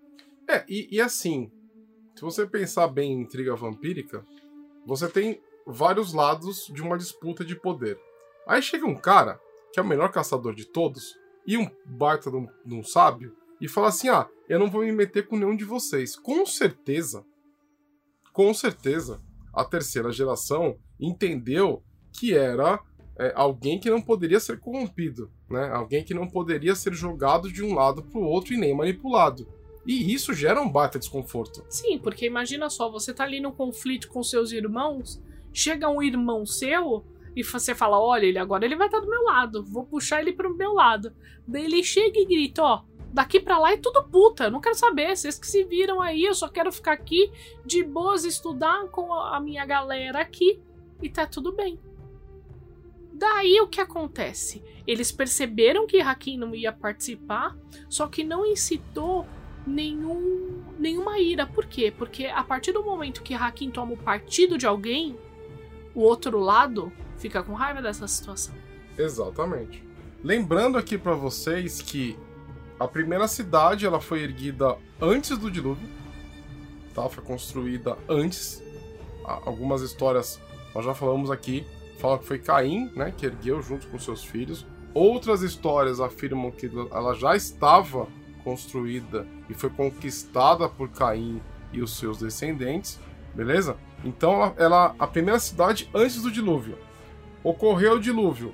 É, 0.48 0.64
e, 0.68 0.96
e 0.96 1.00
assim, 1.00 1.50
se 2.14 2.22
você 2.22 2.46
pensar 2.46 2.88
bem 2.88 3.12
em 3.12 3.22
intriga 3.22 3.56
vampírica, 3.56 4.24
você 4.86 5.08
tem 5.08 5.40
vários 5.66 6.12
lados 6.12 6.70
de 6.72 6.82
uma 6.82 6.98
disputa 6.98 7.44
de 7.44 7.56
poder. 7.56 7.98
Aí 8.46 8.60
chega 8.60 8.86
um 8.86 8.96
cara, 8.96 9.40
que 9.72 9.80
é 9.80 9.82
o 9.82 9.86
melhor 9.86 10.10
caçador 10.12 10.54
de 10.54 10.66
todos, 10.66 11.16
e 11.46 11.56
um 11.56 11.68
baita 11.84 12.30
de 12.30 12.36
um, 12.36 12.46
de 12.64 12.74
um 12.74 12.82
sábio, 12.82 13.34
e 13.60 13.68
fala 13.68 13.88
assim: 13.88 14.08
ah, 14.08 14.28
eu 14.48 14.58
não 14.58 14.70
vou 14.70 14.82
me 14.82 14.92
meter 14.92 15.26
com 15.26 15.36
nenhum 15.36 15.56
de 15.56 15.64
vocês. 15.64 16.16
Com 16.16 16.44
certeza, 16.44 17.24
com 18.32 18.52
certeza, 18.52 19.22
a 19.52 19.64
terceira 19.64 20.12
geração 20.12 20.76
entendeu 21.00 21.82
que 22.12 22.34
era 22.34 22.80
é, 23.18 23.32
alguém 23.34 23.78
que 23.78 23.88
não 23.88 24.02
poderia 24.02 24.40
ser 24.40 24.58
corrompido, 24.58 25.30
né? 25.48 25.70
Alguém 25.72 26.04
que 26.04 26.12
não 26.12 26.28
poderia 26.28 26.74
ser 26.74 26.92
jogado 26.94 27.50
de 27.50 27.62
um 27.62 27.74
lado 27.74 28.02
para 28.02 28.18
o 28.18 28.24
outro 28.24 28.52
e 28.52 28.56
nem 28.56 28.76
manipulado. 28.76 29.46
E 29.86 30.12
isso 30.12 30.32
gera 30.32 30.60
um 30.60 30.70
baita 30.70 30.98
desconforto. 30.98 31.64
Sim, 31.68 31.98
porque 31.98 32.26
imagina 32.26 32.70
só, 32.70 32.90
você 32.90 33.12
tá 33.12 33.24
ali 33.24 33.40
no 33.40 33.52
conflito 33.52 34.08
com 34.08 34.22
seus 34.22 34.52
irmãos, 34.52 35.22
chega 35.52 35.88
um 35.88 36.02
irmão 36.02 36.46
seu 36.46 37.04
e 37.36 37.42
você 37.42 37.74
fala: 37.74 38.00
olha, 38.00 38.24
ele 38.24 38.38
agora 38.38 38.64
ele 38.64 38.76
vai 38.76 38.86
estar 38.86 38.98
tá 38.98 39.04
do 39.04 39.10
meu 39.10 39.22
lado, 39.24 39.64
vou 39.64 39.84
puxar 39.84 40.20
ele 40.20 40.32
pro 40.32 40.54
meu 40.54 40.72
lado. 40.72 41.12
Daí 41.46 41.64
ele 41.64 41.82
chega 41.82 42.18
e 42.18 42.24
grita: 42.24 42.62
ó, 42.62 42.82
Daqui 43.14 43.38
para 43.38 43.58
lá 43.58 43.72
é 43.72 43.76
tudo 43.76 44.02
puta. 44.02 44.44
Eu 44.44 44.50
não 44.50 44.60
quero 44.60 44.74
saber. 44.74 45.16
Vocês 45.16 45.38
que 45.38 45.46
se 45.46 45.62
viram 45.62 46.00
aí, 46.00 46.24
eu 46.24 46.34
só 46.34 46.48
quero 46.48 46.72
ficar 46.72 46.94
aqui 46.94 47.30
de 47.64 47.84
boas, 47.84 48.24
estudar 48.24 48.88
com 48.88 49.14
a 49.14 49.38
minha 49.38 49.64
galera 49.64 50.20
aqui 50.20 50.60
e 51.00 51.08
tá 51.08 51.24
tudo 51.24 51.52
bem. 51.52 51.78
Daí 53.12 53.60
o 53.60 53.68
que 53.68 53.80
acontece? 53.80 54.64
Eles 54.84 55.12
perceberam 55.12 55.86
que 55.86 56.00
Hakim 56.00 56.36
não 56.36 56.52
ia 56.56 56.72
participar, 56.72 57.56
só 57.88 58.08
que 58.08 58.24
não 58.24 58.44
incitou 58.44 59.24
nenhum, 59.66 60.62
nenhuma 60.78 61.18
ira. 61.18 61.46
Por 61.46 61.66
quê? 61.66 61.92
Porque 61.96 62.26
a 62.26 62.42
partir 62.42 62.72
do 62.72 62.82
momento 62.82 63.22
que 63.22 63.34
Hakim 63.34 63.70
toma 63.70 63.92
o 63.92 63.96
partido 63.96 64.58
de 64.58 64.66
alguém, 64.66 65.16
o 65.94 66.00
outro 66.00 66.38
lado 66.38 66.92
fica 67.16 67.42
com 67.42 67.54
raiva 67.54 67.80
dessa 67.80 68.06
situação. 68.06 68.54
Exatamente. 68.96 69.82
Lembrando 70.22 70.78
aqui 70.78 70.96
para 70.96 71.14
vocês 71.14 71.82
que 71.82 72.18
a 72.78 72.88
primeira 72.88 73.28
cidade 73.28 73.86
ela 73.86 74.00
foi 74.00 74.22
erguida 74.22 74.76
antes 75.00 75.36
do 75.38 75.50
dilúvio, 75.50 75.88
tá? 76.94 77.08
Foi 77.08 77.22
construída 77.22 77.96
antes. 78.08 78.62
Algumas 79.24 79.80
histórias 79.80 80.40
nós 80.74 80.84
já 80.84 80.94
falamos 80.94 81.30
aqui, 81.30 81.64
falam 81.98 82.18
que 82.18 82.26
foi 82.26 82.38
Caim, 82.38 82.90
né, 82.96 83.12
que 83.16 83.24
ergueu 83.24 83.62
junto 83.62 83.86
com 83.88 83.98
seus 83.98 84.24
filhos. 84.24 84.66
Outras 84.92 85.42
histórias 85.42 86.00
afirmam 86.00 86.50
que 86.50 86.70
ela 86.90 87.14
já 87.14 87.36
estava 87.36 88.08
construída 88.44 89.26
e 89.48 89.54
foi 89.54 89.70
conquistada 89.70 90.68
por 90.68 90.90
Caim 90.90 91.40
e 91.72 91.80
os 91.80 91.96
seus 91.96 92.18
descendentes, 92.18 93.00
beleza? 93.34 93.76
Então 94.04 94.34
ela, 94.34 94.54
ela 94.58 94.94
a 94.98 95.06
primeira 95.06 95.40
cidade 95.40 95.90
antes 95.94 96.22
do 96.22 96.30
dilúvio. 96.30 96.78
Ocorreu 97.42 97.94
o 97.94 98.00
dilúvio. 98.00 98.52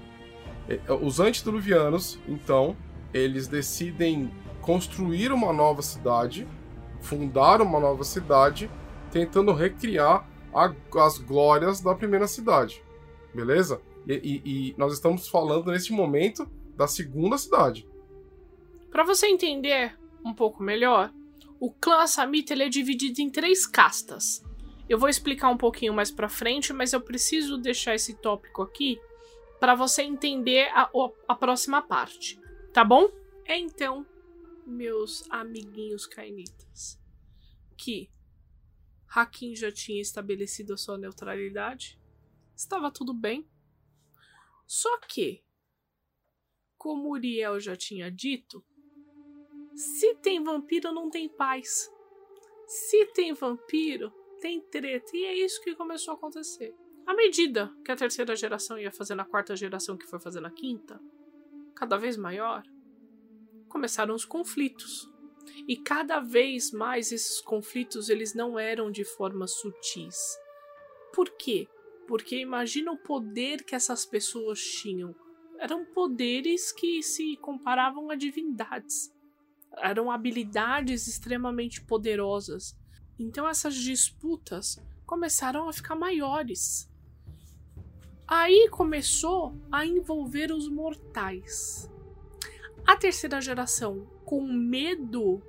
Os 1.03 1.19
antediluvianos, 1.19 2.19
então, 2.29 2.77
eles 3.13 3.49
decidem 3.49 4.31
construir 4.61 5.33
uma 5.33 5.53
nova 5.53 5.83
cidade, 5.83 6.47
fundar 7.01 7.61
uma 7.61 7.81
nova 7.81 8.05
cidade, 8.05 8.71
tentando 9.11 9.53
recriar 9.53 10.29
a, 10.55 10.73
as 10.97 11.19
glórias 11.19 11.81
da 11.81 11.95
primeira 11.95 12.29
cidade. 12.29 12.83
Beleza? 13.35 13.81
E, 14.07 14.13
e, 14.13 14.43
e, 14.45 14.75
nós 14.77 14.93
estamos 14.93 15.29
falando 15.29 15.71
nesse 15.71 15.93
momento 15.93 16.49
da 16.77 16.87
segunda 16.87 17.37
cidade. 17.37 17.87
Para 18.91 19.05
você 19.05 19.27
entender 19.27 19.99
um 20.25 20.35
pouco 20.35 20.63
melhor, 20.63 21.13
o 21.61 21.71
clã 21.71 22.07
Samita 22.07 22.53
ele 22.53 22.65
é 22.65 22.69
dividido 22.69 23.21
em 23.21 23.31
três 23.31 23.67
castas. 23.67 24.43
Eu 24.89 24.99
vou 24.99 25.09
explicar 25.09 25.49
um 25.51 25.57
pouquinho 25.57 25.95
mais 25.95 26.11
para 26.11 26.29
frente, 26.29 26.73
mas 26.73 26.93
eu 26.93 27.01
preciso 27.01 27.57
deixar 27.57 27.95
esse 27.95 28.15
tópico 28.15 28.63
aqui 28.63 29.01
para 29.61 29.75
você 29.75 30.03
entender 30.03 30.69
a, 30.73 30.91
a 31.29 31.35
próxima 31.35 31.83
parte, 31.83 32.41
tá 32.73 32.83
bom? 32.83 33.09
É 33.45 33.57
então, 33.59 34.07
meus 34.67 35.31
amiguinhos 35.31 36.07
cainitas, 36.07 36.99
que 37.77 38.11
Hakim 39.07 39.55
já 39.55 39.71
tinha 39.71 40.01
estabelecido 40.01 40.73
a 40.73 40.77
sua 40.77 40.97
neutralidade, 40.97 42.01
estava 42.57 42.91
tudo 42.91 43.13
bem. 43.13 43.49
Só 44.67 44.99
que, 45.01 45.45
como 46.79 47.11
Uriel 47.11 47.61
já 47.61 47.77
tinha 47.77 48.11
dito, 48.11 48.65
se 49.81 50.15
tem 50.17 50.43
vampiro, 50.45 50.93
não 50.93 51.09
tem 51.09 51.27
paz. 51.27 51.91
Se 52.67 53.07
tem 53.07 53.33
vampiro, 53.33 54.13
tem 54.39 54.61
treta. 54.61 55.17
E 55.17 55.25
é 55.25 55.35
isso 55.35 55.61
que 55.63 55.75
começou 55.75 56.13
a 56.13 56.17
acontecer. 56.17 56.75
À 57.07 57.15
medida 57.15 57.75
que 57.83 57.91
a 57.91 57.97
terceira 57.97 58.37
geração 58.37 58.79
ia 58.79 58.93
fazendo 58.93 59.21
a 59.21 59.25
quarta 59.25 59.57
geração, 59.57 59.97
que 59.97 60.07
foi 60.07 60.21
fazendo 60.21 60.47
a 60.47 60.51
quinta, 60.51 61.01
cada 61.75 61.97
vez 61.97 62.19
maior, 62.19 62.63
começaram 63.69 64.15
os 64.15 64.27
conflitos. 64.27 65.11
E 65.67 65.79
cada 65.79 66.21
vez 66.21 66.71
mais 66.73 67.11
esses 67.11 67.41
conflitos 67.41 68.11
eles 68.11 68.35
não 68.35 68.59
eram 68.59 68.91
de 68.91 69.05
forma 69.05 69.47
sutis. 69.47 70.37
Por 71.15 71.31
quê? 71.39 71.67
Porque 72.07 72.37
imagina 72.37 72.93
o 72.93 72.99
poder 72.99 73.65
que 73.65 73.75
essas 73.75 74.05
pessoas 74.05 74.61
tinham. 74.63 75.17
Eram 75.59 75.87
poderes 75.87 76.71
que 76.71 77.03
se 77.03 77.37
comparavam 77.39 78.11
a 78.11 78.15
divindades 78.15 79.11
eram 79.79 80.11
habilidades 80.11 81.07
extremamente 81.07 81.81
poderosas. 81.83 82.77
Então 83.19 83.49
essas 83.49 83.75
disputas 83.75 84.83
começaram 85.07 85.69
a 85.69 85.73
ficar 85.73 85.95
maiores. 85.95 86.91
Aí 88.27 88.69
começou 88.71 89.57
a 89.71 89.85
envolver 89.85 90.53
os 90.53 90.69
mortais. 90.69 91.91
A 92.87 92.97
terceira 92.97 93.41
geração, 93.41 94.07
com 94.25 94.47
medo 94.47 95.43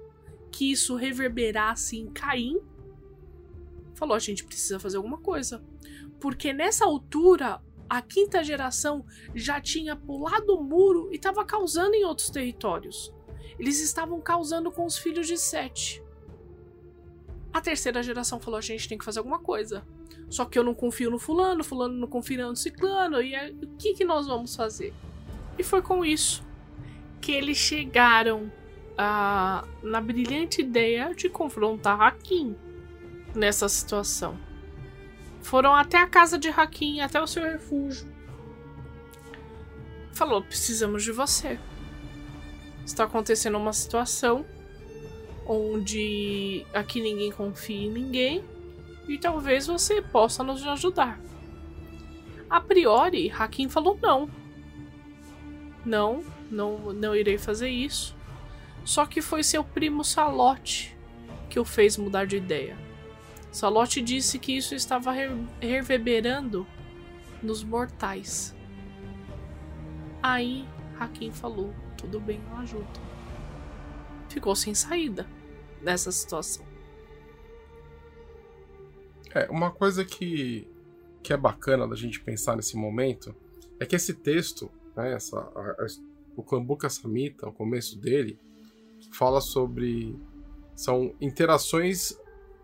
que 0.51 0.71
isso 0.71 0.95
reverberasse 0.95 1.97
em 1.97 2.11
Caim, 2.11 2.59
falou: 3.93 4.15
a 4.15 4.19
gente 4.19 4.43
precisa 4.43 4.79
fazer 4.79 4.97
alguma 4.97 5.19
coisa. 5.19 5.63
Porque 6.19 6.51
nessa 6.53 6.85
altura, 6.85 7.61
a 7.89 8.01
quinta 8.01 8.43
geração 8.43 9.05
já 9.35 9.61
tinha 9.61 9.95
pulado 9.95 10.55
o 10.55 10.63
muro 10.63 11.09
e 11.11 11.15
estava 11.15 11.45
causando 11.45 11.95
em 11.95 12.03
outros 12.03 12.29
territórios 12.29 13.13
eles 13.61 13.79
estavam 13.79 14.19
causando 14.19 14.71
com 14.71 14.87
os 14.87 14.97
filhos 14.97 15.27
de 15.27 15.37
Sete. 15.37 16.03
A 17.53 17.61
terceira 17.61 18.01
geração 18.01 18.39
falou: 18.39 18.57
a 18.57 18.61
gente 18.61 18.89
tem 18.89 18.97
que 18.97 19.05
fazer 19.05 19.19
alguma 19.19 19.37
coisa. 19.37 19.85
Só 20.31 20.45
que 20.45 20.57
eu 20.57 20.63
não 20.63 20.73
confio 20.73 21.11
no 21.11 21.19
fulano, 21.19 21.63
fulano 21.63 21.93
não 21.93 22.07
confia 22.07 22.47
no 22.47 22.55
ciclano, 22.55 23.21
e 23.21 23.35
o 23.51 23.67
que, 23.77 23.93
que 23.93 24.03
nós 24.03 24.25
vamos 24.25 24.55
fazer? 24.55 24.95
E 25.59 25.63
foi 25.63 25.83
com 25.83 26.03
isso 26.03 26.43
que 27.21 27.33
eles 27.33 27.57
chegaram 27.57 28.51
na 29.83 30.01
brilhante 30.01 30.61
ideia 30.61 31.13
de 31.13 31.29
confrontar 31.29 32.01
Hakim 32.01 32.55
nessa 33.35 33.69
situação. 33.69 34.39
Foram 35.41 35.75
até 35.75 35.97
a 35.97 36.07
casa 36.07 36.37
de 36.39 36.49
Hakim, 36.49 36.99
até 36.99 37.21
o 37.21 37.27
seu 37.27 37.43
refúgio. 37.43 38.11
Falou: 40.13 40.41
precisamos 40.41 41.03
de 41.03 41.11
você 41.11 41.59
está 42.85 43.03
acontecendo 43.03 43.57
uma 43.57 43.73
situação 43.73 44.45
onde 45.45 46.65
aqui 46.73 47.01
ninguém 47.01 47.31
confia 47.31 47.87
em 47.87 47.91
ninguém 47.91 48.43
e 49.07 49.17
talvez 49.17 49.67
você 49.67 50.01
possa 50.01 50.43
nos 50.43 50.65
ajudar. 50.65 51.19
A 52.49 52.59
priori, 52.59 53.31
Hakim 53.31 53.69
falou 53.69 53.97
não. 54.01 54.29
Não, 55.85 56.23
não, 56.49 56.93
não 56.93 57.15
irei 57.15 57.37
fazer 57.37 57.69
isso. 57.69 58.15
Só 58.83 59.05
que 59.05 59.21
foi 59.21 59.43
seu 59.43 59.63
primo 59.63 60.03
Salote 60.03 60.97
que 61.49 61.59
o 61.59 61.65
fez 61.65 61.97
mudar 61.97 62.25
de 62.25 62.37
ideia. 62.37 62.77
Salote 63.51 64.01
disse 64.01 64.39
que 64.39 64.55
isso 64.55 64.73
estava 64.73 65.13
reverberando 65.59 66.65
nos 67.43 67.63
mortais. 67.63 68.55
Aí 70.23 70.65
Hakim 70.99 71.31
falou: 71.31 71.73
tudo 72.01 72.19
bem, 72.19 72.41
eu 72.49 72.57
ajudo. 72.57 72.99
Ficou 74.27 74.55
sem 74.55 74.73
saída 74.73 75.27
nessa 75.81 76.11
situação. 76.11 76.65
É, 79.33 79.49
uma 79.49 79.71
coisa 79.71 80.03
que, 80.03 80.67
que 81.23 81.31
é 81.31 81.37
bacana 81.37 81.87
da 81.87 81.95
gente 81.95 82.19
pensar 82.19 82.55
nesse 82.55 82.75
momento 82.75 83.35
é 83.79 83.85
que 83.85 83.95
esse 83.95 84.13
texto, 84.13 84.69
né, 84.95 85.13
essa, 85.13 85.39
a, 85.39 85.61
a, 85.61 85.87
o 86.35 86.43
Kambuka 86.43 86.89
Samhita, 86.89 87.47
o 87.47 87.53
começo 87.53 87.97
dele, 87.97 88.37
fala 89.13 89.39
sobre. 89.39 90.19
são 90.75 91.15
interações 91.21 92.17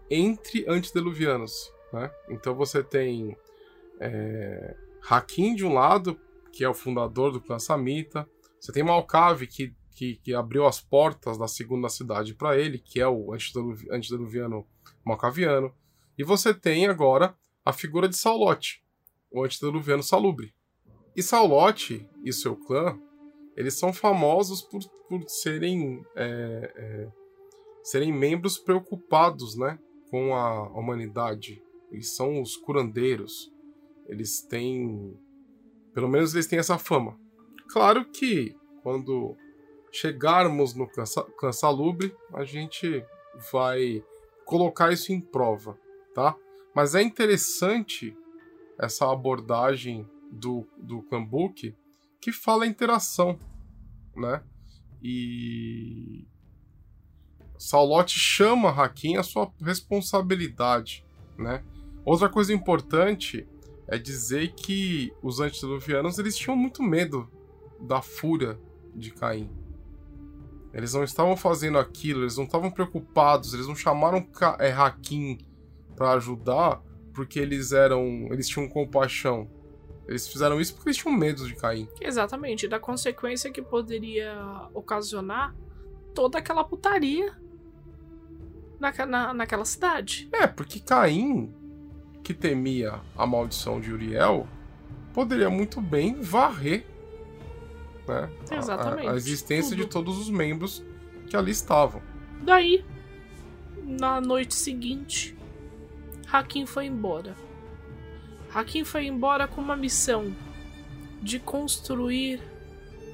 entre 0.09 0.65
antediluvianos. 0.67 1.71
Né? 1.93 2.11
Então 2.29 2.55
você 2.55 2.83
tem 2.83 3.37
é, 3.99 4.75
Hakim 5.09 5.55
de 5.55 5.65
um 5.65 5.73
lado, 5.73 6.19
que 6.51 6.63
é 6.63 6.69
o 6.69 6.73
fundador 6.73 7.31
do 7.31 7.39
clã 7.39 7.59
Samhita, 7.59 8.27
você 8.59 8.71
tem 8.71 8.83
Malcave, 8.83 9.47
que, 9.47 9.73
que, 9.91 10.15
que 10.17 10.33
abriu 10.33 10.65
as 10.65 10.81
portas 10.81 11.37
da 11.37 11.47
segunda 11.47 11.89
cidade 11.89 12.33
para 12.33 12.57
ele, 12.57 12.79
que 12.79 12.99
é 12.99 13.07
o 13.07 13.33
antediluviano 13.33 14.67
malcaviano. 15.05 15.73
E 16.17 16.23
você 16.23 16.53
tem 16.53 16.87
agora 16.87 17.35
a 17.63 17.71
figura 17.71 18.07
de 18.07 18.15
Saulote, 18.15 18.83
o 19.31 19.43
antediluviano 19.43 20.03
salubre. 20.03 20.53
E 21.15 21.21
Saulote 21.21 22.07
e 22.23 22.31
seu 22.31 22.55
clã, 22.55 22.99
eles 23.55 23.77
são 23.77 23.91
famosos 23.91 24.61
por, 24.61 24.81
por 25.09 25.23
serem, 25.27 26.03
é, 26.15 26.73
é, 26.75 27.11
serem 27.83 28.13
membros 28.13 28.57
preocupados 28.57 29.57
né, 29.57 29.79
com 30.09 30.35
a 30.35 30.69
humanidade. 30.69 31.61
Eles 31.91 32.15
são 32.15 32.41
os 32.41 32.55
curandeiros. 32.55 33.51
Eles 34.07 34.41
têm. 34.41 35.17
Pelo 35.93 36.07
menos 36.07 36.33
eles 36.33 36.47
têm 36.47 36.59
essa 36.59 36.77
fama. 36.77 37.19
Claro 37.67 38.05
que 38.05 38.55
quando 38.81 39.35
chegarmos 39.91 40.73
no 40.73 40.87
clã 40.87 41.51
salubre, 41.51 42.15
a 42.33 42.43
gente 42.43 43.03
vai 43.51 44.03
colocar 44.45 44.91
isso 44.91 45.11
em 45.11 45.19
prova, 45.19 45.77
tá? 46.13 46.35
Mas 46.73 46.95
é 46.95 47.01
interessante 47.01 48.15
essa 48.79 49.11
abordagem 49.11 50.07
do, 50.31 50.65
do 50.77 51.01
Kambuki 51.03 51.75
que 52.21 52.31
fala 52.31 52.63
a 52.63 52.67
interação, 52.67 53.39
né? 54.15 54.43
E 55.01 56.25
Saulote 57.57 58.17
chama 58.17 58.69
Hakim 58.69 59.17
a 59.17 59.23
sua 59.23 59.51
responsabilidade, 59.61 61.05
né? 61.37 61.63
Outra 62.05 62.29
coisa 62.29 62.53
importante 62.53 63.47
é 63.87 63.97
dizer 63.97 64.53
que 64.53 65.13
os 65.21 65.39
antediluvianos 65.39 66.17
eles 66.19 66.37
tinham 66.37 66.55
muito 66.55 66.83
medo 66.83 67.29
da 67.79 68.01
fúria 68.01 68.59
de 68.95 69.11
Caim. 69.11 69.49
Eles 70.73 70.93
não 70.93 71.03
estavam 71.03 71.35
fazendo 71.35 71.77
aquilo, 71.77 72.21
eles 72.21 72.37
não 72.37 72.43
estavam 72.43 72.69
preocupados, 72.69 73.53
eles 73.53 73.67
não 73.67 73.75
chamaram 73.75 74.27
é, 74.59 74.71
Hakim 74.71 75.39
para 75.95 76.11
ajudar 76.13 76.81
porque 77.13 77.39
eles 77.39 77.71
eram, 77.71 78.27
eles 78.31 78.47
tinham 78.47 78.69
compaixão. 78.69 79.49
Eles 80.07 80.27
fizeram 80.27 80.61
isso 80.61 80.75
porque 80.75 80.89
eles 80.89 80.97
tinham 80.97 81.15
medo 81.15 81.47
de 81.47 81.55
Caim. 81.55 81.89
Exatamente, 81.99 82.67
da 82.67 82.79
consequência 82.79 83.51
que 83.51 83.61
poderia 83.61 84.69
ocasionar 84.73 85.55
toda 86.13 86.37
aquela 86.37 86.63
putaria 86.63 87.35
na, 88.79 89.05
na, 89.05 89.33
naquela 89.33 89.65
cidade. 89.65 90.29
É, 90.31 90.45
porque 90.45 90.79
Caim, 90.79 91.53
que 92.23 92.33
temia 92.33 93.01
a 93.17 93.25
maldição 93.25 93.81
de 93.81 93.91
Uriel, 93.91 94.47
poderia 95.13 95.49
muito 95.49 95.81
bem 95.81 96.21
varrer 96.21 96.85
né, 98.07 98.29
Exatamente. 98.57 99.07
A, 99.07 99.11
a 99.11 99.15
existência 99.15 99.75
Tudo. 99.75 99.85
de 99.85 99.91
todos 99.91 100.17
os 100.17 100.29
membros 100.29 100.83
que 101.29 101.35
ali 101.35 101.51
estavam. 101.51 102.01
Daí, 102.41 102.83
na 103.83 104.21
noite 104.21 104.53
seguinte, 104.53 105.35
Hakim 106.31 106.65
foi 106.65 106.85
embora. 106.85 107.35
Hakim 108.53 108.83
foi 108.83 109.07
embora 109.07 109.47
com 109.47 109.61
uma 109.61 109.75
missão 109.75 110.33
de 111.21 111.39
construir 111.39 112.41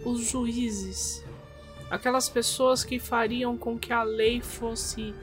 os 0.05 0.21
juízes, 0.29 1.23
aquelas 1.89 2.27
pessoas 2.27 2.83
que 2.83 2.99
fariam 2.99 3.57
com 3.57 3.77
que 3.77 3.93
a 3.93 4.03
lei 4.03 4.41
fosse 4.41 5.13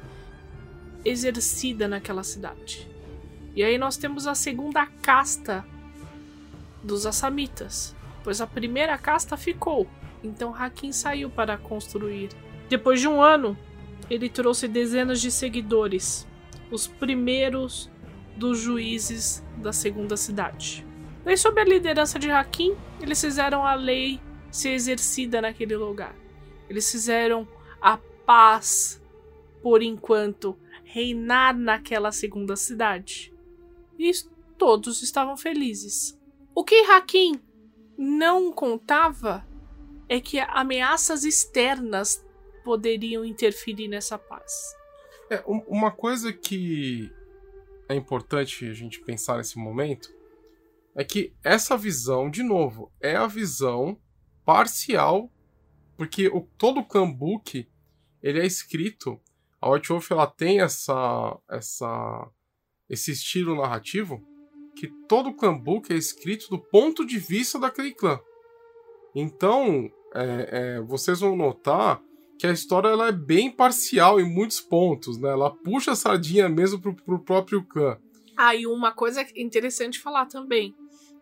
exercida 1.05 1.87
naquela 1.87 2.23
cidade. 2.23 2.89
E 3.55 3.63
aí 3.63 3.77
nós 3.79 3.97
temos 3.97 4.27
a 4.27 4.35
segunda 4.35 4.87
casta 5.03 5.65
dos 6.83 7.05
assamitas, 7.05 7.95
pois 8.31 8.41
a 8.41 8.47
primeira 8.47 8.97
casta 8.97 9.37
ficou. 9.37 9.89
Então 10.23 10.55
Hakim 10.55 10.93
saiu 10.93 11.29
para 11.29 11.59
construir. 11.59 12.29
Depois 12.69 13.01
de 13.01 13.09
um 13.09 13.21
ano, 13.21 13.59
ele 14.09 14.29
trouxe 14.29 14.69
dezenas 14.69 15.21
de 15.21 15.33
seguidores, 15.33 16.29
os 16.71 16.87
primeiros 16.87 17.91
dos 18.37 18.61
juízes 18.61 19.45
da 19.57 19.73
segunda 19.73 20.17
cidade. 20.17 20.87
Daí, 21.25 21.37
sob 21.37 21.61
a 21.61 21.65
liderança 21.65 22.21
de 22.21 22.31
Hakim, 22.31 22.77
eles 23.01 23.21
fizeram 23.21 23.67
a 23.67 23.75
lei 23.75 24.21
ser 24.49 24.75
exercida 24.75 25.41
naquele 25.41 25.77
lugar. 25.77 26.15
Eles 26.69 26.89
fizeram 26.89 27.49
a 27.83 27.99
paz, 28.25 29.03
por 29.61 29.83
enquanto, 29.83 30.57
reinar 30.85 31.53
naquela 31.53 32.13
segunda 32.13 32.55
cidade. 32.55 33.35
E 33.99 34.13
todos 34.57 35.03
estavam 35.03 35.37
felizes. 35.37 36.17
O 36.55 36.63
que 36.63 36.85
Hakim 36.85 37.41
não 38.03 38.51
contava 38.51 39.47
é 40.09 40.19
que 40.19 40.39
ameaças 40.41 41.23
externas 41.23 42.25
poderiam 42.65 43.23
interferir 43.23 43.89
nessa 43.89 44.19
paz. 44.19 44.75
É, 45.31 45.45
uma 45.47 45.93
coisa 45.93 46.33
que 46.33 47.13
é 47.91 47.95
importante 47.95 48.65
a 48.65 48.73
gente 48.73 49.01
pensar 49.03 49.37
nesse 49.37 49.59
momento 49.59 50.09
é 50.97 51.05
que 51.05 51.35
essa 51.45 51.77
visão, 51.77 52.31
de 52.31 52.43
novo, 52.43 52.91
é 52.99 53.17
a 53.17 53.27
visão 53.27 54.01
parcial, 54.47 55.31
porque 55.95 56.29
o, 56.29 56.41
todo 56.57 56.81
o 56.81 56.87
Kambuki 56.87 57.69
ele 58.23 58.41
é 58.41 58.47
escrito 58.47 59.21
a 59.61 59.71
White 59.71 59.91
Wolf 59.91 60.11
ela 60.11 60.27
tem 60.27 60.63
essa, 60.63 61.39
essa, 61.51 62.31
esse 62.89 63.13
estilo 63.13 63.55
narrativo 63.55 64.27
que 64.81 64.89
todo 65.07 65.29
o 65.29 65.35
Kambuki 65.35 65.93
é 65.93 65.97
escrito 65.97 66.49
do 66.49 66.59
ponto 66.59 67.05
de 67.05 67.19
vista 67.19 67.59
daquele 67.59 67.93
clã. 67.93 68.19
Então, 69.15 69.91
é, 70.15 70.49
é, 70.51 70.81
vocês 70.81 71.21
vão 71.21 71.37
notar 71.37 72.01
que 72.39 72.47
a 72.47 72.53
história 72.53 72.89
ela 72.89 73.09
é 73.09 73.13
bem 73.13 73.51
parcial 73.51 74.19
em 74.19 74.25
muitos 74.25 74.59
pontos, 74.59 75.19
né? 75.19 75.29
Ela 75.29 75.51
puxa 75.51 75.93
a 75.93 75.97
sardinha 75.97 76.49
mesmo 76.49 76.81
pro, 76.81 76.95
pro 76.95 77.19
próprio 77.19 77.63
clã. 77.63 77.99
Ah, 78.35 78.57
e 78.57 78.67
uma 78.67 78.91
coisa 78.91 79.23
interessante 79.37 80.01
falar 80.01 80.25
também. 80.25 80.75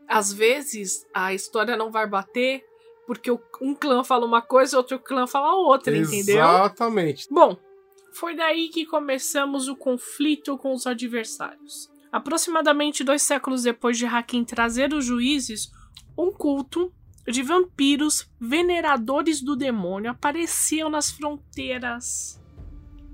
Às 0.07 0.33
vezes, 0.33 1.05
a 1.13 1.35
história 1.35 1.77
não 1.77 1.91
vai 1.91 2.07
bater 2.07 2.65
porque 3.09 3.33
um 3.61 3.75
clã 3.75 4.05
fala 4.05 4.25
uma 4.25 4.41
coisa 4.41 4.77
e 4.77 4.79
outro 4.79 5.01
clã 5.01 5.27
fala 5.27 5.53
outra, 5.57 5.97
Exatamente. 5.97 6.23
entendeu? 6.23 6.45
Exatamente. 6.45 7.27
Bom, 7.29 7.57
foi 8.13 8.37
daí 8.37 8.69
que 8.69 8.87
começamos 8.87 9.67
o 9.67 9.75
conflito 9.75 10.57
com 10.57 10.73
os 10.73 10.87
adversários. 10.87 11.91
Aproximadamente 12.11 13.05
dois 13.05 13.23
séculos 13.23 13.63
depois 13.63 13.99
de 13.99 14.07
Hakim 14.07 14.45
trazer 14.45 14.93
os 14.95 15.05
juízes, 15.05 15.71
um 16.17 16.33
culto 16.33 16.93
de 17.27 17.43
vampiros 17.43 18.31
veneradores 18.41 19.43
do 19.43 19.55
demônio 19.55 20.11
apareceu 20.11 20.89
nas 20.89 21.11
fronteiras 21.11 22.43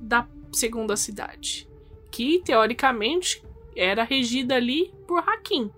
da 0.01 0.29
segunda 0.53 0.97
cidade, 0.97 1.69
que 2.11 2.41
teoricamente 2.45 3.43
era 3.77 4.05
regida 4.05 4.55
ali 4.55 4.95
por 5.07 5.19
Hakim. 5.19 5.71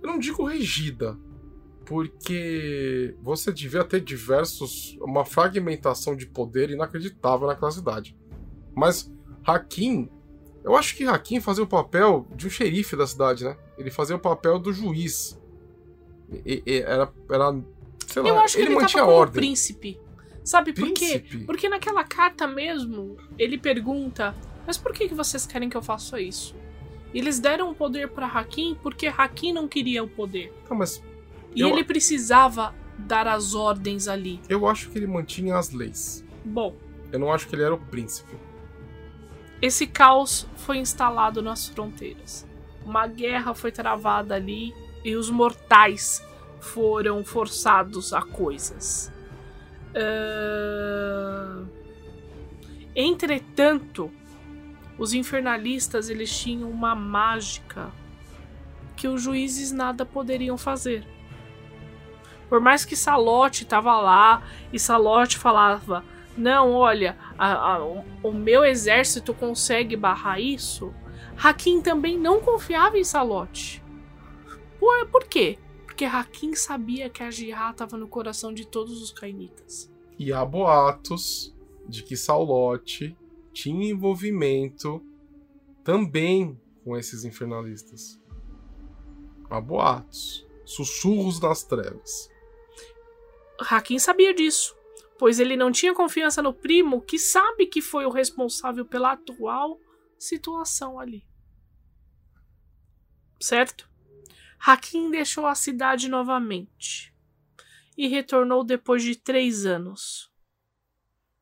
Eu 0.00 0.08
não 0.08 0.18
digo 0.18 0.44
regida, 0.44 1.18
porque 1.84 3.16
você 3.20 3.52
devia 3.52 3.84
ter 3.84 4.00
diversos. 4.00 4.96
uma 5.00 5.24
fragmentação 5.24 6.16
de 6.16 6.26
poder 6.26 6.70
inacreditável 6.70 7.46
naquela 7.46 7.70
cidade. 7.70 8.16
Mas 8.74 9.12
Hakim. 9.44 10.08
Eu 10.64 10.76
acho 10.76 10.96
que 10.96 11.04
Hakim 11.04 11.40
fazia 11.40 11.64
o 11.64 11.66
papel 11.66 12.26
de 12.34 12.46
um 12.46 12.50
xerife 12.50 12.94
da 12.96 13.06
cidade, 13.06 13.44
né? 13.44 13.56
Ele 13.76 13.90
fazia 13.90 14.14
o 14.14 14.18
papel 14.18 14.58
do 14.58 14.72
juiz. 14.72 15.38
E, 16.46 16.62
e, 16.66 16.78
era, 16.80 17.12
era. 17.30 17.60
Sei 18.06 18.22
lá, 18.22 18.28
eu 18.28 18.38
acho 18.40 18.54
que 18.56 18.62
ele, 18.62 18.68
ele 18.70 18.74
mantinha 18.76 19.00
tava 19.02 19.06
como 19.06 19.20
ordem. 19.20 19.34
príncipe. 19.42 20.00
Sabe 20.44 20.72
por 20.72 20.82
Príncipe? 20.92 21.38
quê? 21.38 21.44
Porque 21.46 21.68
naquela 21.68 22.02
carta 22.04 22.46
mesmo, 22.46 23.16
ele 23.38 23.56
pergunta: 23.58 24.34
Mas 24.66 24.76
por 24.76 24.92
que, 24.92 25.06
vocês 25.08 25.46
querem 25.46 25.68
que 25.68 25.76
eu 25.76 25.82
faça 25.82 26.20
isso? 26.20 26.54
Eles 27.14 27.38
deram 27.38 27.70
o 27.70 27.74
poder 27.74 28.08
para 28.08 28.26
Hakim 28.26 28.76
porque 28.82 29.06
Hakim 29.06 29.52
não 29.52 29.68
queria 29.68 30.02
o 30.02 30.08
poder. 30.08 30.52
Não, 30.68 30.76
mas 30.76 31.02
E 31.54 31.60
Eu- 31.60 31.68
ele 31.68 31.84
precisava 31.84 32.74
dar 32.98 33.28
as 33.28 33.54
ordens 33.54 34.08
ali. 34.08 34.40
eu 34.48 34.66
acho 34.66 34.88
que 34.90 34.98
ele 34.98 35.06
mantinha 35.06 35.56
as 35.56 35.70
leis. 35.70 36.24
Bom, 36.44 36.74
Eu 37.12 37.18
não 37.18 37.30
acho 37.32 37.46
que 37.46 37.54
ele 37.54 37.62
era 37.62 37.74
o 37.74 37.78
príncipe. 37.78 38.34
Esse 39.62 39.86
caos 39.86 40.46
foi 40.56 40.76
instalado 40.76 41.40
nas 41.40 41.68
fronteiras. 41.68 42.46
Uma 42.84 43.06
guerra 43.06 43.54
foi 43.54 43.72
travada 43.72 44.34
ali 44.34 44.74
e 45.02 45.16
os 45.16 45.30
mortais 45.30 46.22
foram 46.60 47.24
forçados 47.24 48.12
a 48.12 48.20
coisas. 48.20 49.10
Ahn, 49.94 51.66
Entretanto, 52.94 54.10
os 54.98 55.14
infernalistas 55.14 56.10
eles 56.10 56.36
tinham 56.38 56.70
uma 56.70 56.94
mágica 56.94 57.90
que 58.94 59.08
os 59.08 59.22
juízes 59.22 59.72
nada 59.72 60.04
poderiam 60.04 60.58
fazer. 60.58 61.06
Por 62.50 62.60
mais 62.60 62.84
que 62.84 62.94
Salote 62.94 63.64
estava 63.64 63.98
lá 63.98 64.42
e 64.70 64.78
Salote 64.78 65.38
falava: 65.38 66.04
Não, 66.36 66.72
olha, 66.72 67.16
a- 67.38 67.74
a- 67.76 67.84
o, 67.84 68.04
o 68.22 68.32
meu 68.32 68.64
exército 68.64 69.32
consegue 69.34 69.96
barrar 69.96 70.40
isso. 70.40 70.92
Hakim 71.42 71.80
também 71.80 72.18
não 72.18 72.40
confiava 72.40 72.98
em 72.98 73.04
Salote. 73.04 73.82
Por, 74.78 75.06
por 75.08 75.24
quê? 75.24 75.58
Porque 75.84 76.04
Hakim 76.04 76.54
sabia 76.54 77.08
que 77.10 77.22
a 77.22 77.30
Jihad 77.30 77.72
estava 77.72 77.96
no 77.96 78.08
coração 78.08 78.52
de 78.52 78.66
todos 78.66 79.00
os 79.02 79.10
cainitas. 79.12 79.90
E 80.18 80.32
há 80.32 80.44
boatos 80.44 81.54
de 81.88 82.02
que 82.02 82.16
Saulote 82.16 83.16
tinha 83.52 83.90
envolvimento 83.90 85.02
também 85.84 86.58
com 86.84 86.96
esses 86.96 87.24
infernalistas. 87.24 88.20
Há 89.50 89.60
boatos. 89.60 90.46
Sussurros 90.64 91.40
nas 91.40 91.62
trevas. 91.64 92.30
Hakim 93.60 93.98
sabia 93.98 94.32
disso, 94.34 94.74
pois 95.22 95.38
ele 95.38 95.56
não 95.56 95.70
tinha 95.70 95.94
confiança 95.94 96.42
no 96.42 96.52
primo 96.52 97.00
que 97.00 97.16
sabe 97.16 97.66
que 97.66 97.80
foi 97.80 98.04
o 98.04 98.10
responsável 98.10 98.84
pela 98.84 99.12
atual 99.12 99.80
situação 100.18 100.98
ali. 100.98 101.24
Certo? 103.38 103.88
Hakim 104.58 105.12
deixou 105.12 105.46
a 105.46 105.54
cidade 105.54 106.08
novamente 106.08 107.14
e 107.96 108.08
retornou 108.08 108.64
depois 108.64 109.04
de 109.04 109.14
três 109.14 109.64
anos. 109.64 110.28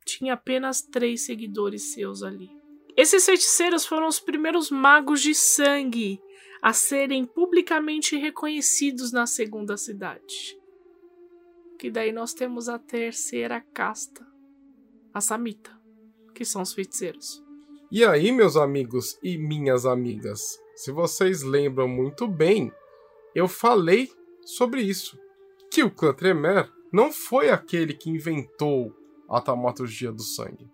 Tinha 0.04 0.34
apenas 0.34 0.82
três 0.82 1.24
seguidores 1.24 1.94
seus 1.94 2.22
ali. 2.22 2.50
Esses 2.94 3.24
feiticeiros 3.24 3.86
foram 3.86 4.08
os 4.08 4.20
primeiros 4.20 4.70
magos 4.70 5.22
de 5.22 5.34
sangue 5.34 6.20
a 6.60 6.74
serem 6.74 7.24
publicamente 7.24 8.14
reconhecidos 8.14 9.10
na 9.10 9.24
segunda 9.26 9.78
cidade 9.78 10.59
que 11.80 11.90
daí 11.90 12.12
nós 12.12 12.34
temos 12.34 12.68
a 12.68 12.78
terceira 12.78 13.58
casta, 13.72 14.22
a 15.14 15.20
Samita. 15.20 15.70
que 16.34 16.44
são 16.44 16.60
os 16.60 16.74
feiticeiros. 16.74 17.42
E 17.90 18.04
aí, 18.04 18.30
meus 18.30 18.54
amigos 18.54 19.18
e 19.22 19.38
minhas 19.38 19.86
amigas, 19.86 20.58
se 20.76 20.92
vocês 20.92 21.42
lembram 21.42 21.88
muito 21.88 22.28
bem, 22.28 22.70
eu 23.34 23.48
falei 23.48 24.12
sobre 24.44 24.82
isso. 24.82 25.18
Que 25.70 25.82
o 25.82 25.90
clã 25.90 26.12
Tremer 26.12 26.70
não 26.92 27.10
foi 27.10 27.48
aquele 27.48 27.94
que 27.94 28.10
inventou 28.10 28.94
a 29.28 29.40
taumaturgia 29.40 30.12
do 30.12 30.22
sangue. 30.22 30.70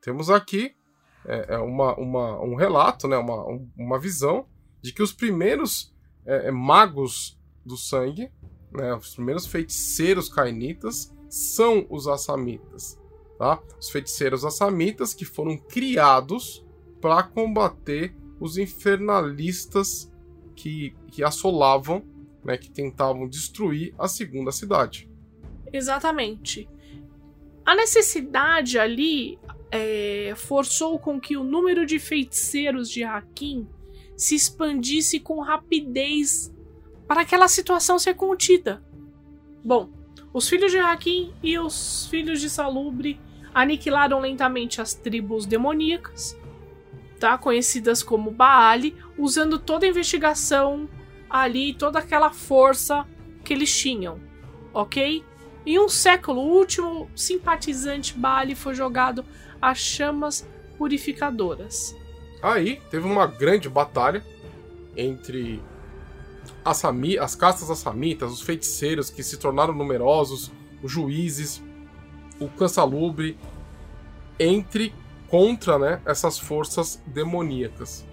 Temos 0.00 0.30
aqui 0.30 0.72
é, 1.26 1.54
é 1.54 1.58
uma, 1.58 1.96
uma, 1.96 2.40
um 2.40 2.54
relato, 2.54 3.08
né, 3.08 3.16
uma, 3.16 3.44
uma 3.76 3.98
visão 3.98 4.46
de 4.80 4.92
que 4.92 5.02
os 5.02 5.12
primeiros 5.12 5.92
é, 6.24 6.48
é, 6.48 6.50
magos 6.52 7.38
do 7.64 7.76
sangue, 7.76 8.30
né, 8.74 8.94
os 8.94 9.14
primeiros 9.14 9.46
feiticeiros 9.46 10.28
cainitas, 10.28 11.14
são 11.28 11.86
os 11.88 12.06
assamitas. 12.06 13.00
Tá? 13.38 13.60
Os 13.80 13.90
feiticeiros 13.90 14.44
assamitas 14.44 15.14
que 15.14 15.24
foram 15.24 15.56
criados 15.56 16.64
para 17.00 17.22
combater 17.22 18.14
os 18.40 18.56
infernalistas 18.58 20.10
que, 20.54 20.94
que 21.08 21.22
assolavam, 21.24 22.04
né, 22.44 22.56
que 22.56 22.70
tentavam 22.70 23.28
destruir 23.28 23.94
a 23.98 24.06
segunda 24.06 24.52
cidade. 24.52 25.08
Exatamente. 25.72 26.68
A 27.64 27.74
necessidade 27.74 28.78
ali 28.78 29.38
é, 29.70 30.34
forçou 30.36 30.98
com 30.98 31.20
que 31.20 31.36
o 31.36 31.42
número 31.42 31.84
de 31.84 31.98
feiticeiros 31.98 32.88
de 32.88 33.02
Hakim 33.02 33.66
se 34.16 34.36
expandisse 34.36 35.18
com 35.18 35.40
rapidez 35.40 36.53
para 37.06 37.22
aquela 37.22 37.48
situação 37.48 37.98
ser 37.98 38.14
contida. 38.14 38.82
Bom, 39.64 39.90
os 40.32 40.48
filhos 40.48 40.72
de 40.72 40.78
Hakim 40.78 41.32
e 41.42 41.58
os 41.58 42.06
filhos 42.10 42.40
de 42.40 42.50
Salubre 42.50 43.20
aniquilaram 43.54 44.20
lentamente 44.20 44.80
as 44.80 44.94
tribos 44.94 45.46
demoníacas, 45.46 46.36
tá? 47.20 47.38
conhecidas 47.38 48.02
como 48.02 48.30
Baali, 48.30 48.96
usando 49.16 49.58
toda 49.58 49.86
a 49.86 49.88
investigação 49.88 50.88
ali, 51.30 51.72
toda 51.72 52.00
aquela 52.00 52.30
força 52.30 53.06
que 53.44 53.52
eles 53.52 53.74
tinham, 53.76 54.20
ok? 54.72 55.24
Em 55.64 55.78
um 55.78 55.88
século, 55.88 56.40
o 56.40 56.56
último 56.58 57.08
simpatizante 57.14 58.14
Baali 58.14 58.54
foi 58.54 58.74
jogado 58.74 59.24
às 59.62 59.78
chamas 59.78 60.46
purificadoras. 60.76 61.96
Aí 62.42 62.80
teve 62.90 63.06
uma 63.06 63.26
grande 63.26 63.68
batalha 63.68 64.22
entre 64.96 65.62
As 66.64 67.34
castas 67.34 67.70
assamitas, 67.70 68.32
os 68.32 68.40
feiticeiros 68.40 69.10
que 69.10 69.22
se 69.22 69.36
tornaram 69.36 69.74
numerosos, 69.74 70.50
os 70.82 70.90
juízes, 70.90 71.62
o 72.40 72.48
cansalubre, 72.48 73.36
entre 74.38 74.94
contra 75.28 75.78
né, 75.78 76.00
essas 76.06 76.38
forças 76.38 77.02
demoníacas. 77.06 78.06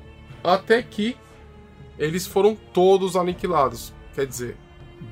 Até 0.43 0.81
que 0.81 1.15
eles 1.97 2.25
foram 2.25 2.55
todos 2.73 3.15
aniquilados. 3.15 3.93
Quer 4.13 4.25
dizer, 4.25 4.57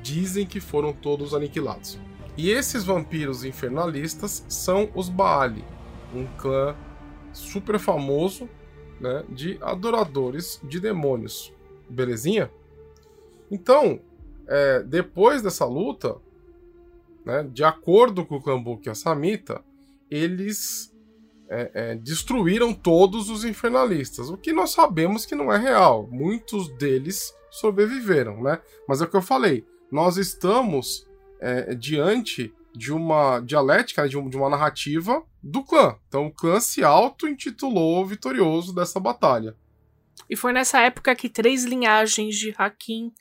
dizem 0.02 0.46
que 0.46 0.60
foram 0.60 0.92
todos 0.92 1.34
aniquilados. 1.34 1.98
E 2.36 2.50
esses 2.50 2.84
vampiros 2.84 3.44
infernalistas 3.44 4.44
são 4.48 4.90
os 4.94 5.08
Baali, 5.08 5.64
um 6.14 6.26
clã 6.38 6.74
super 7.32 7.78
famoso 7.78 8.48
né, 9.00 9.24
de 9.28 9.58
adoradores 9.60 10.60
de 10.62 10.80
demônios. 10.80 11.52
Belezinha? 11.88 12.50
Então, 13.50 14.00
é, 14.46 14.82
depois 14.82 15.42
dessa 15.42 15.64
luta, 15.64 16.16
né, 17.24 17.42
de 17.52 17.64
acordo 17.64 18.24
com 18.24 18.36
o 18.36 18.42
clã 18.42 18.60
Buk 18.62 18.94
Samita, 18.94 19.62
eles 20.10 20.94
é, 21.48 21.70
é, 21.74 21.94
destruíram 21.94 22.72
todos 22.72 23.28
os 23.28 23.44
infernalistas, 23.44 24.30
o 24.30 24.36
que 24.36 24.52
nós 24.52 24.70
sabemos 24.70 25.26
que 25.26 25.34
não 25.34 25.52
é 25.52 25.58
real. 25.58 26.08
Muitos 26.10 26.68
deles 26.76 27.34
sobreviveram, 27.50 28.42
né? 28.42 28.60
Mas 28.88 29.00
é 29.00 29.04
o 29.04 29.08
que 29.08 29.16
eu 29.16 29.22
falei, 29.22 29.64
nós 29.90 30.16
estamos 30.16 31.06
é, 31.40 31.74
diante 31.74 32.54
de 32.74 32.92
uma 32.92 33.40
dialética, 33.40 34.08
de, 34.08 34.20
de, 34.28 34.36
uma 34.36 34.48
narrativa 34.48 35.24
do 35.42 35.64
clã. 35.64 35.96
Então 36.06 36.26
o 36.26 36.32
clã 36.32 36.60
se 36.60 36.84
auto-intitulou 36.84 38.06
vitorioso 38.06 38.72
dessa 38.72 39.00
batalha. 39.00 39.56
E 40.28 40.36
foi 40.36 40.52
nessa 40.52 40.80
época 40.80 41.14
que 41.16 41.28
três 41.28 41.64
linhagens 41.64 42.36
de 42.36 42.54
Hakim 42.56 43.12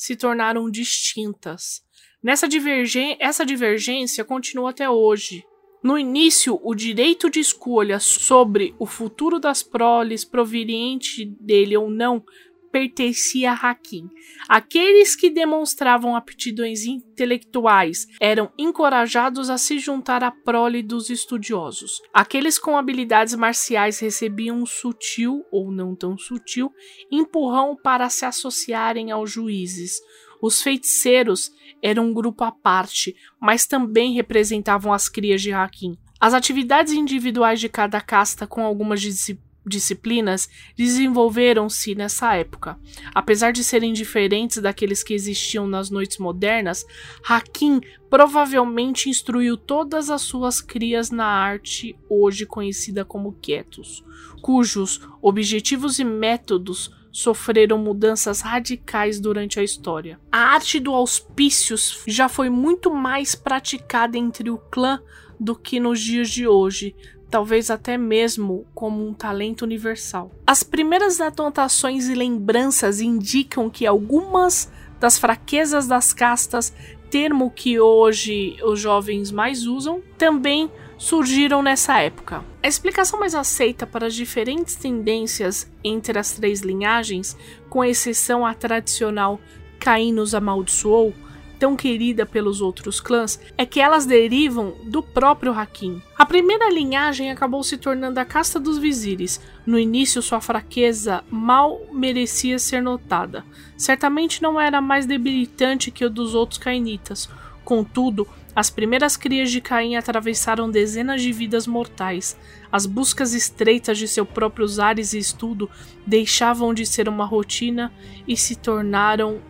se 0.00 0.16
tornaram 0.16 0.70
distintas. 0.70 1.82
Nessa 2.22 2.48
divergência, 2.48 3.18
essa 3.20 3.44
divergência 3.44 4.24
continua 4.24 4.70
até 4.70 4.88
hoje. 4.88 5.44
No 5.84 5.98
início, 5.98 6.58
o 6.62 6.74
direito 6.74 7.28
de 7.28 7.38
escolha 7.38 8.00
sobre 8.00 8.74
o 8.78 8.86
futuro 8.86 9.38
das 9.38 9.62
proles 9.62 10.24
proveniente 10.24 11.26
dele 11.38 11.76
ou 11.76 11.90
não 11.90 12.24
pertencia 12.70 13.52
a 13.52 13.54
Hakim. 13.54 14.08
Aqueles 14.48 15.14
que 15.14 15.30
demonstravam 15.30 16.16
aptidões 16.16 16.84
intelectuais 16.84 18.06
eram 18.20 18.50
encorajados 18.58 19.50
a 19.50 19.58
se 19.58 19.78
juntar 19.78 20.22
à 20.22 20.30
prole 20.30 20.82
dos 20.82 21.10
estudiosos. 21.10 22.00
Aqueles 22.12 22.58
com 22.58 22.76
habilidades 22.76 23.34
marciais 23.34 23.98
recebiam 23.98 24.58
um 24.58 24.66
sutil, 24.66 25.44
ou 25.50 25.70
não 25.70 25.94
tão 25.94 26.16
sutil, 26.16 26.72
empurrão 27.10 27.76
para 27.76 28.08
se 28.08 28.24
associarem 28.24 29.10
aos 29.10 29.30
juízes. 29.30 30.00
Os 30.42 30.62
feiticeiros 30.62 31.50
eram 31.82 32.06
um 32.06 32.14
grupo 32.14 32.44
à 32.44 32.52
parte, 32.52 33.14
mas 33.40 33.66
também 33.66 34.14
representavam 34.14 34.92
as 34.92 35.08
crias 35.08 35.42
de 35.42 35.52
Hakim. 35.52 35.96
As 36.18 36.34
atividades 36.34 36.92
individuais 36.92 37.60
de 37.60 37.68
cada 37.68 38.00
casta, 38.00 38.46
com 38.46 38.62
algumas 38.62 39.00
disciplinas, 39.00 39.49
disciplinas 39.64 40.48
desenvolveram-se 40.76 41.94
nessa 41.94 42.34
época. 42.34 42.78
Apesar 43.14 43.52
de 43.52 43.62
serem 43.62 43.92
diferentes 43.92 44.58
daqueles 44.58 45.02
que 45.02 45.14
existiam 45.14 45.66
nas 45.66 45.90
noites 45.90 46.18
modernas, 46.18 46.84
Hakim 47.24 47.80
provavelmente 48.08 49.08
instruiu 49.08 49.56
todas 49.56 50.10
as 50.10 50.22
suas 50.22 50.60
crias 50.60 51.10
na 51.10 51.26
arte 51.26 51.96
hoje 52.08 52.46
conhecida 52.46 53.04
como 53.04 53.36
Ketos, 53.40 54.04
cujos 54.40 55.00
objetivos 55.22 55.98
e 55.98 56.04
métodos 56.04 56.90
sofreram 57.12 57.76
mudanças 57.78 58.40
radicais 58.40 59.20
durante 59.20 59.58
a 59.58 59.64
história. 59.64 60.18
A 60.30 60.38
arte 60.38 60.78
do 60.78 60.94
auspícios 60.94 62.02
já 62.06 62.28
foi 62.28 62.48
muito 62.48 62.92
mais 62.92 63.34
praticada 63.34 64.16
entre 64.16 64.48
o 64.50 64.58
clã 64.58 65.02
do 65.38 65.56
que 65.56 65.80
nos 65.80 66.00
dias 66.00 66.30
de 66.30 66.46
hoje, 66.46 66.94
talvez 67.30 67.70
até 67.70 67.96
mesmo 67.96 68.66
como 68.74 69.06
um 69.06 69.14
talento 69.14 69.62
universal. 69.62 70.30
As 70.46 70.62
primeiras 70.62 71.20
anotações 71.20 72.08
e 72.08 72.14
lembranças 72.14 73.00
indicam 73.00 73.70
que 73.70 73.86
algumas 73.86 74.70
das 74.98 75.18
fraquezas 75.18 75.86
das 75.86 76.12
castas, 76.12 76.72
termo 77.10 77.50
que 77.50 77.80
hoje 77.80 78.56
os 78.62 78.78
jovens 78.78 79.30
mais 79.30 79.66
usam, 79.66 80.02
também 80.18 80.70
surgiram 80.98 81.62
nessa 81.62 81.98
época. 81.98 82.44
A 82.62 82.68
explicação 82.68 83.18
mais 83.18 83.34
aceita 83.34 83.86
para 83.86 84.06
as 84.06 84.14
diferentes 84.14 84.74
tendências 84.74 85.66
entre 85.82 86.18
as 86.18 86.32
três 86.32 86.60
linhagens, 86.60 87.36
com 87.70 87.82
exceção 87.82 88.44
à 88.44 88.52
tradicional 88.52 89.40
Caim 89.78 90.12
nos 90.12 90.34
amaldiçoou, 90.34 91.14
tão 91.60 91.76
querida 91.76 92.24
pelos 92.24 92.62
outros 92.62 93.00
clãs 93.00 93.38
é 93.56 93.66
que 93.66 93.78
elas 93.78 94.06
derivam 94.06 94.74
do 94.84 95.02
próprio 95.02 95.52
Hakim. 95.52 96.02
A 96.18 96.24
primeira 96.24 96.70
linhagem 96.70 97.30
acabou 97.30 97.62
se 97.62 97.76
tornando 97.76 98.18
a 98.18 98.24
casta 98.24 98.58
dos 98.58 98.78
vizires. 98.78 99.38
No 99.66 99.78
início, 99.78 100.22
sua 100.22 100.40
fraqueza 100.40 101.22
mal 101.30 101.82
merecia 101.92 102.58
ser 102.58 102.80
notada. 102.80 103.44
Certamente 103.76 104.42
não 104.42 104.58
era 104.58 104.80
mais 104.80 105.04
debilitante 105.04 105.90
que 105.90 106.04
o 106.04 106.08
dos 106.08 106.34
outros 106.34 106.58
cainitas. 106.58 107.28
Contudo, 107.62 108.26
as 108.56 108.70
primeiras 108.70 109.16
crias 109.16 109.50
de 109.50 109.60
Caim 109.60 109.96
atravessaram 109.96 110.70
dezenas 110.70 111.20
de 111.20 111.30
vidas 111.30 111.66
mortais. 111.66 112.38
As 112.72 112.86
buscas 112.86 113.34
estreitas 113.34 113.98
de 113.98 114.08
seus 114.08 114.28
próprios 114.28 114.78
ares 114.78 115.12
e 115.12 115.18
estudo 115.18 115.70
deixavam 116.06 116.72
de 116.72 116.86
ser 116.86 117.06
uma 117.06 117.26
rotina 117.26 117.92
e 118.26 118.34
se 118.34 118.56
tornaram 118.56 119.40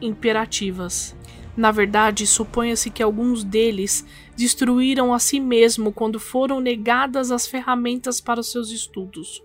imperativas. 0.00 1.17
Na 1.58 1.72
verdade, 1.72 2.24
suponha-se 2.24 2.88
que 2.88 3.02
alguns 3.02 3.42
deles 3.42 4.06
destruíram 4.36 5.12
a 5.12 5.18
si 5.18 5.40
mesmo 5.40 5.92
quando 5.92 6.20
foram 6.20 6.60
negadas 6.60 7.32
as 7.32 7.48
ferramentas 7.48 8.20
para 8.20 8.38
os 8.38 8.52
seus 8.52 8.70
estudos. 8.70 9.42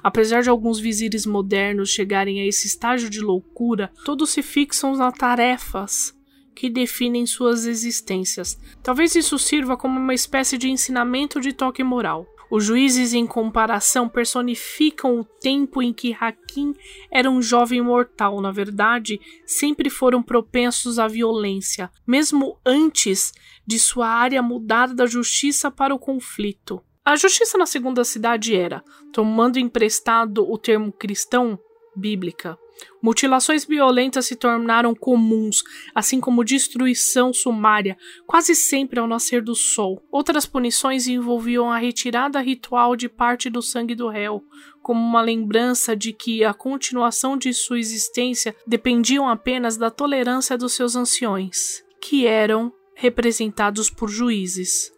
Apesar 0.00 0.44
de 0.44 0.48
alguns 0.48 0.78
vizires 0.78 1.26
modernos 1.26 1.90
chegarem 1.90 2.40
a 2.40 2.46
esse 2.46 2.68
estágio 2.68 3.10
de 3.10 3.20
loucura, 3.20 3.90
todos 4.04 4.30
se 4.30 4.42
fixam 4.42 4.94
nas 4.94 5.12
tarefas 5.14 6.16
que 6.54 6.70
definem 6.70 7.26
suas 7.26 7.66
existências. 7.66 8.56
Talvez 8.80 9.16
isso 9.16 9.36
sirva 9.36 9.76
como 9.76 9.98
uma 9.98 10.14
espécie 10.14 10.56
de 10.56 10.70
ensinamento 10.70 11.40
de 11.40 11.52
toque 11.52 11.82
moral. 11.82 12.28
Os 12.50 12.64
juízes, 12.64 13.12
em 13.12 13.26
comparação, 13.26 14.08
personificam 14.08 15.18
o 15.18 15.24
tempo 15.24 15.82
em 15.82 15.92
que 15.92 16.16
Hakim 16.18 16.74
era 17.10 17.30
um 17.30 17.42
jovem 17.42 17.82
mortal. 17.82 18.40
Na 18.40 18.52
verdade, 18.52 19.20
sempre 19.44 19.90
foram 19.90 20.22
propensos 20.22 20.98
à 20.98 21.08
violência, 21.08 21.90
mesmo 22.06 22.58
antes 22.64 23.32
de 23.66 23.78
sua 23.78 24.08
área 24.08 24.40
mudar 24.42 24.94
da 24.94 25.06
justiça 25.06 25.70
para 25.70 25.94
o 25.94 25.98
conflito. 25.98 26.80
A 27.04 27.16
justiça 27.16 27.58
na 27.58 27.66
segunda 27.66 28.04
cidade 28.04 28.54
era, 28.54 28.82
tomando 29.12 29.58
emprestado 29.58 30.48
o 30.48 30.56
termo 30.58 30.92
cristão, 30.92 31.58
bíblica. 31.94 32.58
Mutilações 33.02 33.64
violentas 33.64 34.26
se 34.26 34.34
tornaram 34.34 34.94
comuns, 34.94 35.62
assim 35.94 36.20
como 36.20 36.44
destruição 36.44 37.32
sumária, 37.32 37.96
quase 38.26 38.54
sempre 38.54 38.98
ao 38.98 39.06
nascer 39.06 39.42
do 39.42 39.54
sol. 39.54 40.02
Outras 40.10 40.46
punições 40.46 41.06
envolviam 41.06 41.70
a 41.70 41.78
retirada 41.78 42.40
ritual 42.40 42.96
de 42.96 43.08
parte 43.08 43.48
do 43.48 43.62
sangue 43.62 43.94
do 43.94 44.08
réu, 44.08 44.42
como 44.82 45.00
uma 45.00 45.20
lembrança 45.20 45.94
de 45.96 46.12
que 46.12 46.44
a 46.44 46.54
continuação 46.54 47.36
de 47.36 47.52
sua 47.52 47.78
existência 47.78 48.54
dependiam 48.66 49.28
apenas 49.28 49.76
da 49.76 49.90
tolerância 49.90 50.56
dos 50.56 50.72
seus 50.72 50.96
anciões, 50.96 51.84
que 52.00 52.26
eram 52.26 52.72
representados 52.94 53.90
por 53.90 54.08
juízes. 54.08 54.95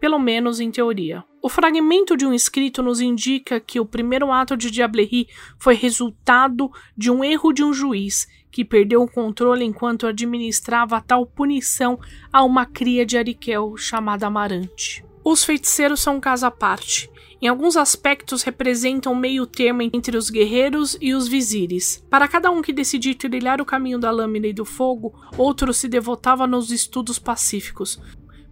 Pelo 0.00 0.18
menos 0.18 0.58
em 0.60 0.70
teoria. 0.70 1.22
O 1.42 1.48
fragmento 1.48 2.16
de 2.16 2.26
um 2.26 2.32
escrito 2.32 2.82
nos 2.82 3.00
indica 3.00 3.60
que 3.60 3.78
o 3.78 3.84
primeiro 3.84 4.32
ato 4.32 4.56
de 4.56 4.70
Diablerie 4.70 5.28
foi 5.58 5.74
resultado 5.74 6.70
de 6.96 7.10
um 7.10 7.22
erro 7.22 7.52
de 7.52 7.62
um 7.62 7.72
juiz 7.72 8.26
que 8.50 8.64
perdeu 8.64 9.02
o 9.02 9.10
controle 9.10 9.64
enquanto 9.64 10.06
administrava 10.06 11.00
tal 11.00 11.26
punição 11.26 11.98
a 12.32 12.42
uma 12.42 12.66
cria 12.66 13.06
de 13.06 13.16
Ariquel 13.16 13.76
chamada 13.76 14.26
Amarante. 14.26 15.04
Os 15.22 15.44
feiticeiros 15.44 16.00
são 16.00 16.16
um 16.16 16.20
caso 16.20 16.46
à 16.46 16.50
parte. 16.50 17.10
Em 17.42 17.48
alguns 17.48 17.76
aspectos 17.76 18.42
representam 18.42 19.14
meio 19.14 19.46
termo 19.46 19.82
entre 19.82 20.16
os 20.16 20.28
guerreiros 20.28 20.96
e 21.00 21.14
os 21.14 21.26
vizires. 21.26 22.04
Para 22.10 22.28
cada 22.28 22.50
um 22.50 22.60
que 22.60 22.72
decidir 22.72 23.14
trilhar 23.14 23.60
o 23.62 23.66
caminho 23.66 23.98
da 23.98 24.10
lâmina 24.10 24.46
e 24.46 24.52
do 24.52 24.64
fogo, 24.64 25.14
outro 25.38 25.72
se 25.72 25.88
devotava 25.88 26.46
nos 26.46 26.70
estudos 26.70 27.18
pacíficos. 27.18 27.98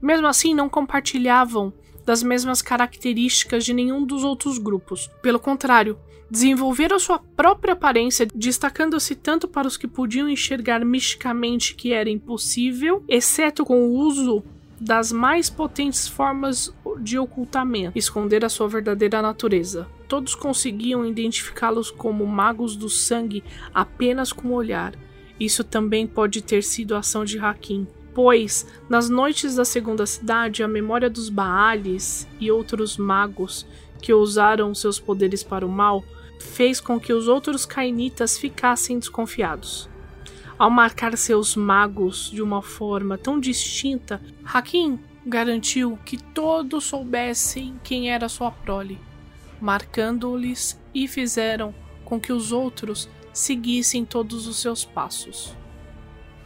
Mesmo 0.00 0.26
assim, 0.26 0.54
não 0.54 0.68
compartilhavam 0.68 1.72
das 2.04 2.22
mesmas 2.22 2.62
características 2.62 3.64
de 3.64 3.74
nenhum 3.74 4.04
dos 4.04 4.24
outros 4.24 4.58
grupos. 4.58 5.10
Pelo 5.20 5.38
contrário, 5.38 5.98
desenvolveram 6.30 6.98
sua 6.98 7.18
própria 7.18 7.72
aparência, 7.72 8.26
destacando-se 8.34 9.14
tanto 9.14 9.48
para 9.48 9.68
os 9.68 9.76
que 9.76 9.86
podiam 9.86 10.28
enxergar 10.28 10.84
misticamente 10.84 11.74
que 11.74 11.92
era 11.92 12.08
impossível, 12.08 13.04
exceto 13.08 13.64
com 13.64 13.86
o 13.86 13.94
uso 13.94 14.42
das 14.80 15.10
mais 15.10 15.50
potentes 15.50 16.06
formas 16.06 16.72
de 17.00 17.18
ocultamento, 17.18 17.98
esconder 17.98 18.44
a 18.44 18.48
sua 18.48 18.68
verdadeira 18.68 19.20
natureza. 19.20 19.88
Todos 20.06 20.34
conseguiam 20.34 21.04
identificá-los 21.04 21.90
como 21.90 22.26
magos 22.26 22.76
do 22.76 22.88
sangue 22.88 23.42
apenas 23.74 24.32
com 24.32 24.48
o 24.48 24.54
olhar. 24.54 24.94
Isso 25.38 25.62
também 25.62 26.06
pode 26.06 26.42
ter 26.42 26.62
sido 26.62 26.94
ação 26.94 27.24
de 27.24 27.38
Hakim, 27.38 27.86
pois, 28.18 28.66
nas 28.88 29.08
noites 29.08 29.54
da 29.54 29.64
segunda 29.64 30.04
cidade, 30.04 30.64
a 30.64 30.66
memória 30.66 31.08
dos 31.08 31.28
Baales 31.28 32.26
e 32.40 32.50
outros 32.50 32.96
magos 32.96 33.64
que 34.02 34.12
usaram 34.12 34.74
seus 34.74 34.98
poderes 34.98 35.44
para 35.44 35.64
o 35.64 35.68
mal 35.68 36.02
fez 36.40 36.80
com 36.80 36.98
que 36.98 37.12
os 37.12 37.28
outros 37.28 37.64
cainitas 37.64 38.36
ficassem 38.36 38.98
desconfiados. 38.98 39.88
Ao 40.58 40.68
marcar 40.68 41.16
seus 41.16 41.54
magos 41.54 42.28
de 42.28 42.42
uma 42.42 42.60
forma 42.60 43.16
tão 43.16 43.38
distinta, 43.38 44.20
Hakim 44.42 44.98
garantiu 45.24 45.96
que 46.04 46.16
todos 46.16 46.86
soubessem 46.86 47.78
quem 47.84 48.10
era 48.10 48.28
sua 48.28 48.50
prole, 48.50 48.98
marcando-lhes 49.60 50.76
e 50.92 51.06
fizeram 51.06 51.72
com 52.04 52.18
que 52.18 52.32
os 52.32 52.50
outros 52.50 53.08
seguissem 53.32 54.04
todos 54.04 54.48
os 54.48 54.56
seus 54.56 54.84
passos. 54.84 55.56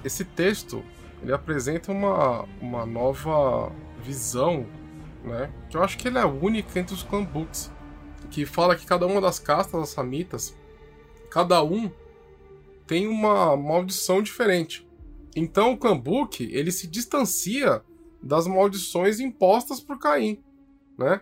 Esse 0.04 0.22
texto 0.22 0.85
ele 1.22 1.32
apresenta 1.32 1.92
uma, 1.92 2.44
uma 2.61 2.85
nova 2.85 3.72
visão, 4.02 4.66
né? 5.24 5.52
Que 5.70 5.76
eu 5.76 5.82
acho 5.82 5.96
que 5.96 6.08
ele 6.08 6.18
é 6.18 6.24
única 6.24 6.78
entre 6.78 6.94
os 6.94 7.02
clan 7.02 7.24
books, 7.24 7.70
que 8.30 8.44
fala 8.44 8.74
que 8.74 8.85
cada 8.85 9.06
uma 9.06 9.20
das 9.20 9.38
castas 9.38 9.80
das 9.80 9.88
samitas, 9.90 10.56
cada 11.30 11.62
um 11.62 11.90
tem 12.87 13.06
uma 13.06 13.56
maldição 13.56 14.20
diferente. 14.20 14.87
Então 15.37 15.72
o 15.72 15.78
clan 15.78 15.96
book, 15.96 16.44
ele 16.52 16.72
se 16.72 16.88
distancia 16.88 17.82
das 18.20 18.46
maldições 18.46 19.20
impostas 19.20 19.80
por 19.80 19.98
Caim, 19.98 20.42
né? 20.98 21.20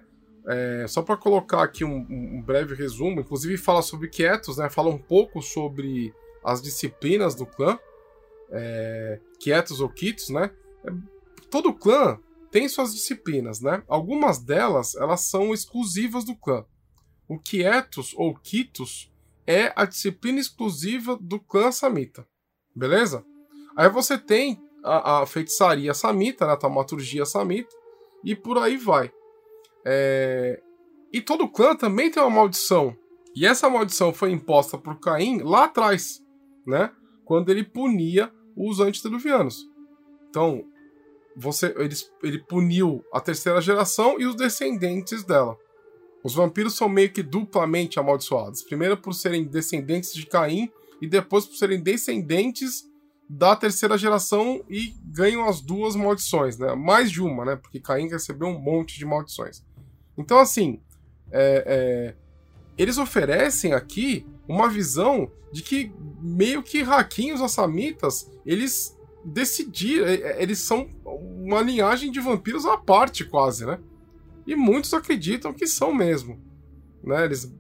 É, 0.49 0.87
só 0.89 1.03
para 1.03 1.19
colocar 1.19 1.63
aqui 1.63 1.85
um, 1.85 2.07
um, 2.09 2.43
breve 2.43 2.75
resumo, 2.75 3.21
inclusive 3.21 3.59
fala 3.59 3.83
sobre 3.83 4.09
Quietos, 4.09 4.57
né? 4.57 4.71
Fala 4.71 4.89
um 4.89 4.99
pouco 4.99 5.43
sobre 5.43 6.15
as 6.43 6.63
disciplinas 6.63 7.35
do 7.35 7.45
clã 7.45 7.79
é, 8.51 9.21
quietos 9.39 9.81
ou 9.81 9.89
quitos, 9.89 10.29
né? 10.29 10.51
É, 10.85 10.91
todo 11.51 11.75
clã 11.75 12.19
tem 12.51 12.69
suas 12.69 12.93
disciplinas, 12.93 13.61
né? 13.61 13.83
Algumas 13.89 14.39
delas 14.39 14.95
elas 14.95 15.23
são 15.23 15.53
exclusivas 15.53 16.25
do 16.25 16.37
clã. 16.37 16.65
O 17.29 17.39
quietos 17.39 18.13
ou 18.17 18.35
quitos 18.35 19.13
é 19.47 19.73
a 19.77 19.85
disciplina 19.85 20.41
exclusiva 20.41 21.17
do 21.21 21.39
clã 21.39 21.71
samita, 21.71 22.27
beleza? 22.75 23.25
Aí 23.77 23.89
você 23.89 24.19
tem 24.19 24.61
a, 24.83 25.21
a 25.21 25.27
feitiçaria 25.27 25.95
samita, 25.95 26.47
né? 26.47 26.53
a 26.53 26.57
taumaturgia 26.57 27.25
samita 27.25 27.75
e 28.25 28.35
por 28.35 28.59
aí 28.59 28.77
vai. 28.77 29.13
É... 29.85 30.61
E 31.13 31.21
todo 31.21 31.49
clã 31.49 31.75
também 31.75 32.11
tem 32.11 32.23
uma 32.23 32.31
maldição. 32.31 32.97
E 33.35 33.47
essa 33.47 33.71
maldição 33.71 34.13
foi 34.13 34.33
imposta 34.33 34.77
por 34.77 34.99
Caim 34.99 35.39
lá 35.43 35.65
atrás, 35.65 36.21
né? 36.67 36.93
Quando 37.25 37.51
ele 37.51 37.65
punia 37.65 38.33
os 38.69 38.81
antediluvianos. 38.81 39.67
Então, 40.29 40.65
você, 41.37 41.75
ele, 41.79 41.95
ele 42.23 42.39
puniu 42.39 43.05
a 43.13 43.21
terceira 43.21 43.61
geração 43.61 44.21
e 44.21 44.27
os 44.27 44.35
descendentes 44.35 45.25
dela. 45.25 45.57
Os 46.23 46.35
vampiros 46.35 46.75
são 46.75 46.89
meio 46.89 47.11
que 47.11 47.23
duplamente 47.23 47.99
amaldiçoados. 47.99 48.63
Primeiro 48.63 48.97
por 48.97 49.15
serem 49.15 49.45
descendentes 49.45 50.13
de 50.13 50.27
Caim 50.27 50.71
e 51.01 51.07
depois 51.07 51.47
por 51.47 51.57
serem 51.57 51.81
descendentes 51.81 52.85
da 53.29 53.55
terceira 53.57 53.97
geração 53.97 54.63
e 54.69 54.95
ganham 55.05 55.49
as 55.49 55.61
duas 55.61 55.95
maldições, 55.95 56.59
né? 56.59 56.75
Mais 56.75 57.11
de 57.11 57.23
uma, 57.23 57.45
né? 57.45 57.57
Porque 57.57 57.81
Caim 57.81 58.09
recebeu 58.09 58.49
um 58.49 58.59
monte 58.59 58.99
de 58.99 59.07
maldições. 59.07 59.65
Então, 60.19 60.39
assim, 60.39 60.81
é, 61.31 61.65
é, 61.67 62.17
eles 62.81 62.97
oferecem 62.97 63.75
aqui 63.75 64.27
uma 64.49 64.67
visão 64.67 65.31
de 65.53 65.63
que 65.63 65.93
meio 66.19 66.63
que 66.63 66.81
Hakim 66.81 67.33
os 67.33 67.43
Assamitas, 67.43 68.31
eles 68.47 68.97
decidiram, 69.23 70.07
é, 70.07 70.15
é, 70.15 70.43
eles 70.43 70.61
são 70.61 70.89
uma 71.05 71.61
linhagem 71.61 72.11
de 72.11 72.21
vampiros 72.21 72.65
à 72.65 72.79
parte 72.79 73.23
quase, 73.23 73.67
né? 73.67 73.79
E 74.47 74.57
muitos 74.57 74.95
acreditam 74.95 75.53
que 75.53 75.67
são 75.67 75.93
mesmo, 75.93 76.41
né? 77.05 77.27
Eles, 77.27 77.53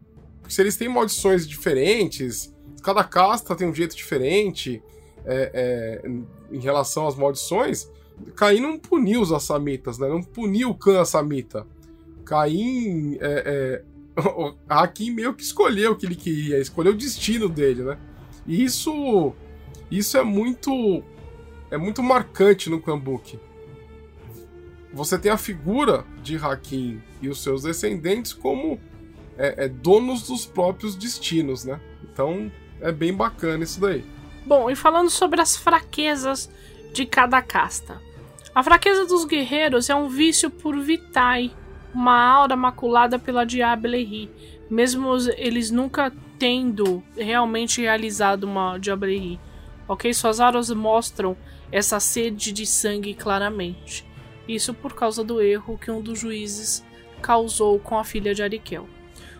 se 0.49 0.63
eles 0.63 0.79
têm 0.79 0.89
maldições 0.89 1.47
diferentes, 1.47 2.55
cada 2.83 3.05
casta 3.05 3.55
tem 3.55 3.69
um 3.69 3.75
jeito 3.75 3.95
diferente 3.95 4.83
é, 5.27 6.01
é, 6.03 6.11
em 6.51 6.61
relação 6.61 7.07
às 7.07 7.15
maldições, 7.15 7.91
Caim 8.35 8.61
não 8.61 8.79
puniu 8.79 9.21
os 9.21 9.33
Assamitas, 9.33 9.99
né? 9.99 10.09
Não 10.09 10.23
puniu 10.23 10.71
o 10.71 10.75
clã 10.75 11.03
Assamita. 11.03 11.67
Caim 12.25 13.19
é, 13.21 13.83
é 13.85 13.90
o 14.17 14.55
Hakim 14.69 15.11
meio 15.11 15.35
que 15.35 15.43
escolheu 15.43 15.93
o 15.93 15.97
que 15.97 16.07
ele 16.07 16.15
queria, 16.15 16.59
escolheu 16.59 16.93
o 16.93 16.97
destino 16.97 17.49
dele, 17.49 17.83
né? 17.83 17.99
E 18.47 18.65
isso, 18.65 19.35
isso 19.91 20.17
é 20.17 20.23
muito, 20.23 21.03
é 21.71 21.77
muito 21.77 22.03
marcante 22.03 22.69
no 22.69 22.81
Kambuki. 22.81 23.39
Você 24.93 25.19
tem 25.19 25.31
a 25.31 25.37
figura 25.37 26.05
de 26.23 26.37
Hakim 26.37 27.01
e 27.23 27.29
os 27.29 27.43
seus 27.43 27.63
descendentes 27.63 28.33
como 28.33 28.81
é, 29.39 29.65
é, 29.65 29.69
donos 29.69 30.27
dos 30.27 30.45
próprios 30.45 30.97
destinos, 30.97 31.65
né? 31.65 31.81
Então 32.03 32.51
é 32.81 32.91
bem 32.91 33.15
bacana 33.15 33.63
isso 33.63 33.81
daí. 33.81 34.05
Bom, 34.45 34.71
e 34.71 34.75
falando 34.75 35.11
sobre 35.11 35.41
as 35.41 35.57
fraquezas 35.57 36.51
de 36.93 37.07
cada 37.07 37.41
casta. 37.41 38.01
A 38.55 38.63
fraqueza 38.63 39.07
dos 39.07 39.25
guerreiros 39.25 39.89
é 39.89 39.95
um 39.95 40.09
vício 40.09 40.51
por 40.51 40.77
Vitai, 40.81 41.53
uma 41.95 42.19
aura 42.21 42.57
maculada 42.57 43.19
pela 43.19 43.45
Diablerie, 43.45 44.31
mesmo 44.69 45.17
eles 45.37 45.71
nunca 45.71 46.13
tendo 46.39 47.03
realmente 47.17 47.81
realizado 47.81 48.45
uma 48.45 48.79
Diablerie. 48.79 49.41
Ok? 49.89 50.13
Suas 50.15 50.41
auras 50.41 50.71
mostram 50.71 51.37
essa 51.73 51.99
sede 51.99 52.53
de 52.53 52.65
sangue 52.65 53.15
claramente. 53.15 54.07
Isso 54.49 54.73
por 54.73 54.95
causa 54.95 55.23
do 55.23 55.41
erro 55.41 55.79
que 55.79 55.91
um 55.91 56.01
dos 56.01 56.19
juízes 56.21 56.85
causou 57.21 57.79
com 57.79 57.99
a 57.99 58.05
filha 58.05 58.35
de 58.35 58.43
Arikel. 58.43 58.89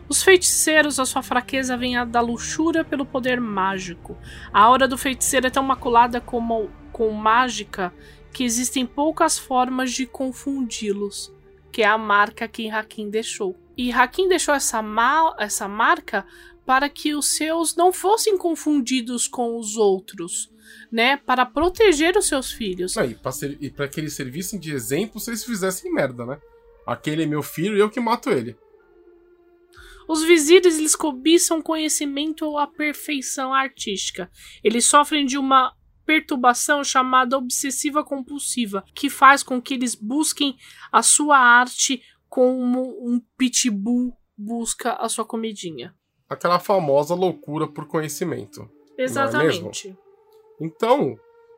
Os 0.09 0.23
feiticeiros, 0.23 0.99
a 0.99 1.07
sua 1.07 1.23
fraqueza 1.23 1.77
vem 1.77 1.95
da 2.07 2.21
luxúria 2.21 2.85
pelo 2.85 3.07
poder 3.07 3.41
mágico. 3.41 4.19
A 4.53 4.61
aura 4.61 4.89
do 4.89 4.99
feiticeiro 4.99 5.47
é 5.47 5.51
tão 5.51 5.63
maculada 5.63 6.21
como 6.21 6.69
com 6.93 7.11
mágica 7.13 7.95
que 8.33 8.43
existem 8.43 8.85
poucas 8.85 9.39
formas 9.39 9.93
de 9.93 10.07
confundi-los 10.07 11.33
que 11.73 11.83
é 11.83 11.87
a 11.87 11.99
marca 11.99 12.47
que 12.49 12.69
Hakim 12.69 13.11
deixou. 13.11 13.57
E 13.77 13.93
Hakim 13.93 14.29
deixou 14.29 14.55
essa, 14.55 14.83
ma 14.83 15.35
essa 15.39 15.67
marca 15.69 16.27
para 16.67 16.89
que 16.89 17.15
os 17.15 17.27
seus 17.27 17.75
não 17.75 17.93
fossem 17.93 18.37
confundidos 18.37 19.27
com 19.27 19.59
os 19.59 19.77
outros, 19.77 20.53
né? 20.91 21.17
Para 21.17 21.47
proteger 21.47 22.17
os 22.17 22.27
seus 22.27 22.53
filhos. 22.53 22.97
Ah, 22.97 23.07
e 23.07 23.71
para 23.71 23.89
que 23.89 24.01
eles 24.01 24.15
servissem 24.15 24.59
de 24.59 24.73
exemplo 24.73 25.19
se 25.19 25.31
eles 25.31 25.45
fizessem 25.45 25.93
merda, 25.93 26.25
né? 26.27 26.39
aquele 26.87 27.23
é 27.23 27.27
meu 27.27 27.43
filho 27.43 27.77
e 27.77 27.81
eu 27.81 27.91
que 27.91 28.01
mato 28.01 28.31
ele. 28.31 28.57
Os 30.09 30.25
vizires 30.25 30.77
lhes 30.77 30.97
cobiçam 30.97 31.63
conhecimento 31.63 32.45
ou 32.45 32.59
a 32.59 32.67
perfeição 32.67 33.55
artística. 33.55 34.29
Eles 34.65 34.85
sofrem 34.85 35.25
de 35.25 35.39
uma 35.39 35.73
perturbação 36.11 36.83
chamada 36.83 37.39
obsessiva 37.39 38.03
compulsiva, 38.03 38.83
que 38.93 39.09
faz 39.09 39.45
com 39.45 39.63
que 39.63 39.75
eles 39.75 39.95
busquem 39.95 40.57
a 40.91 41.05
sua 41.05 41.39
arte 41.39 42.03
como 42.29 42.81
um 43.01 43.23
pitbull 43.39 44.13
busca 44.37 44.95
a 44.95 45.09
sua 45.09 45.25
comidinha. 45.25 45.95
Aquela 46.29 46.59
famosa 46.59 47.15
loucura 47.15 47.69
por 47.69 47.87
conhecimento. 47.87 48.69
É 48.99 49.05
Exatamente. 49.05 49.91
É 49.91 49.95
então, 50.61 51.15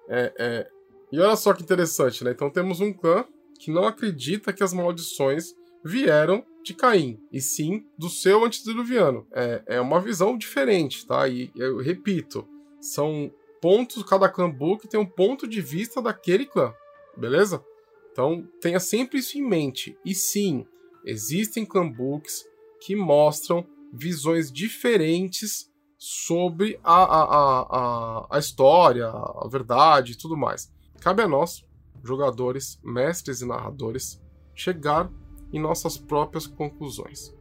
é, 0.06 0.34
é, 0.38 0.68
e 1.10 1.18
olha 1.18 1.34
só 1.34 1.54
que 1.54 1.62
interessante, 1.62 2.22
né? 2.22 2.32
Então 2.32 2.50
temos 2.50 2.78
um 2.78 2.92
clã 2.92 3.24
que 3.58 3.70
não 3.70 3.86
acredita 3.86 4.52
que 4.52 4.62
as 4.62 4.74
maldições 4.74 5.54
vieram 5.82 6.44
de 6.62 6.74
Caim, 6.74 7.18
e 7.32 7.40
sim 7.40 7.86
do 7.96 8.10
seu 8.10 8.44
antediluviano. 8.44 9.26
É, 9.32 9.62
é 9.66 9.80
uma 9.80 9.98
visão 9.98 10.36
diferente, 10.36 11.06
tá? 11.06 11.26
E 11.26 11.50
eu 11.56 11.78
repito, 11.78 12.46
são 12.82 13.32
pontos, 13.62 14.02
cada 14.02 14.28
clã 14.28 14.50
book 14.50 14.88
tem 14.88 14.98
um 14.98 15.06
ponto 15.06 15.46
de 15.46 15.60
vista 15.60 16.02
daquele 16.02 16.44
clã, 16.44 16.74
beleza? 17.16 17.64
Então 18.10 18.44
tenha 18.60 18.80
sempre 18.80 19.20
isso 19.20 19.38
em 19.38 19.48
mente. 19.48 19.96
E 20.04 20.14
sim, 20.16 20.66
existem 21.04 21.64
clã 21.64 21.88
books 21.88 22.44
que 22.80 22.96
mostram 22.96 23.64
visões 23.92 24.50
diferentes 24.50 25.70
sobre 25.96 26.80
a, 26.82 27.04
a, 27.04 27.60
a, 27.62 28.26
a 28.36 28.38
história, 28.38 29.06
a 29.06 29.46
verdade 29.48 30.12
e 30.12 30.16
tudo 30.16 30.36
mais. 30.36 30.68
Cabe 31.00 31.22
a 31.22 31.28
nós, 31.28 31.64
jogadores, 32.02 32.80
mestres 32.82 33.42
e 33.42 33.46
narradores, 33.46 34.20
chegar 34.54 35.08
em 35.52 35.60
nossas 35.60 35.96
próprias 35.96 36.48
conclusões, 36.48 37.32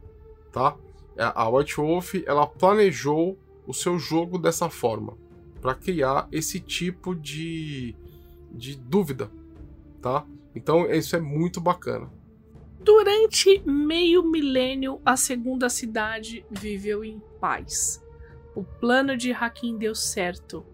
tá? 0.52 0.76
A 1.18 1.48
White 1.48 1.76
Wolf 1.76 2.14
ela 2.24 2.46
planejou 2.46 3.36
o 3.66 3.74
seu 3.74 3.98
jogo 3.98 4.38
dessa 4.38 4.70
forma 4.70 5.18
para 5.62 5.76
criar 5.76 6.28
esse 6.32 6.58
tipo 6.58 7.14
de, 7.14 7.94
de 8.50 8.76
dúvida, 8.76 9.30
tá? 10.02 10.26
Então 10.54 10.84
isso 10.90 11.14
é 11.14 11.20
muito 11.20 11.60
bacana. 11.60 12.10
Durante 12.80 13.62
meio 13.64 14.24
milênio, 14.24 15.00
a 15.06 15.16
segunda 15.16 15.70
cidade 15.70 16.44
viveu 16.50 17.04
em 17.04 17.22
paz. 17.40 18.04
O 18.56 18.64
plano 18.64 19.16
de 19.16 19.32
Hakim 19.32 19.78
deu 19.78 19.94
certo. 19.94 20.66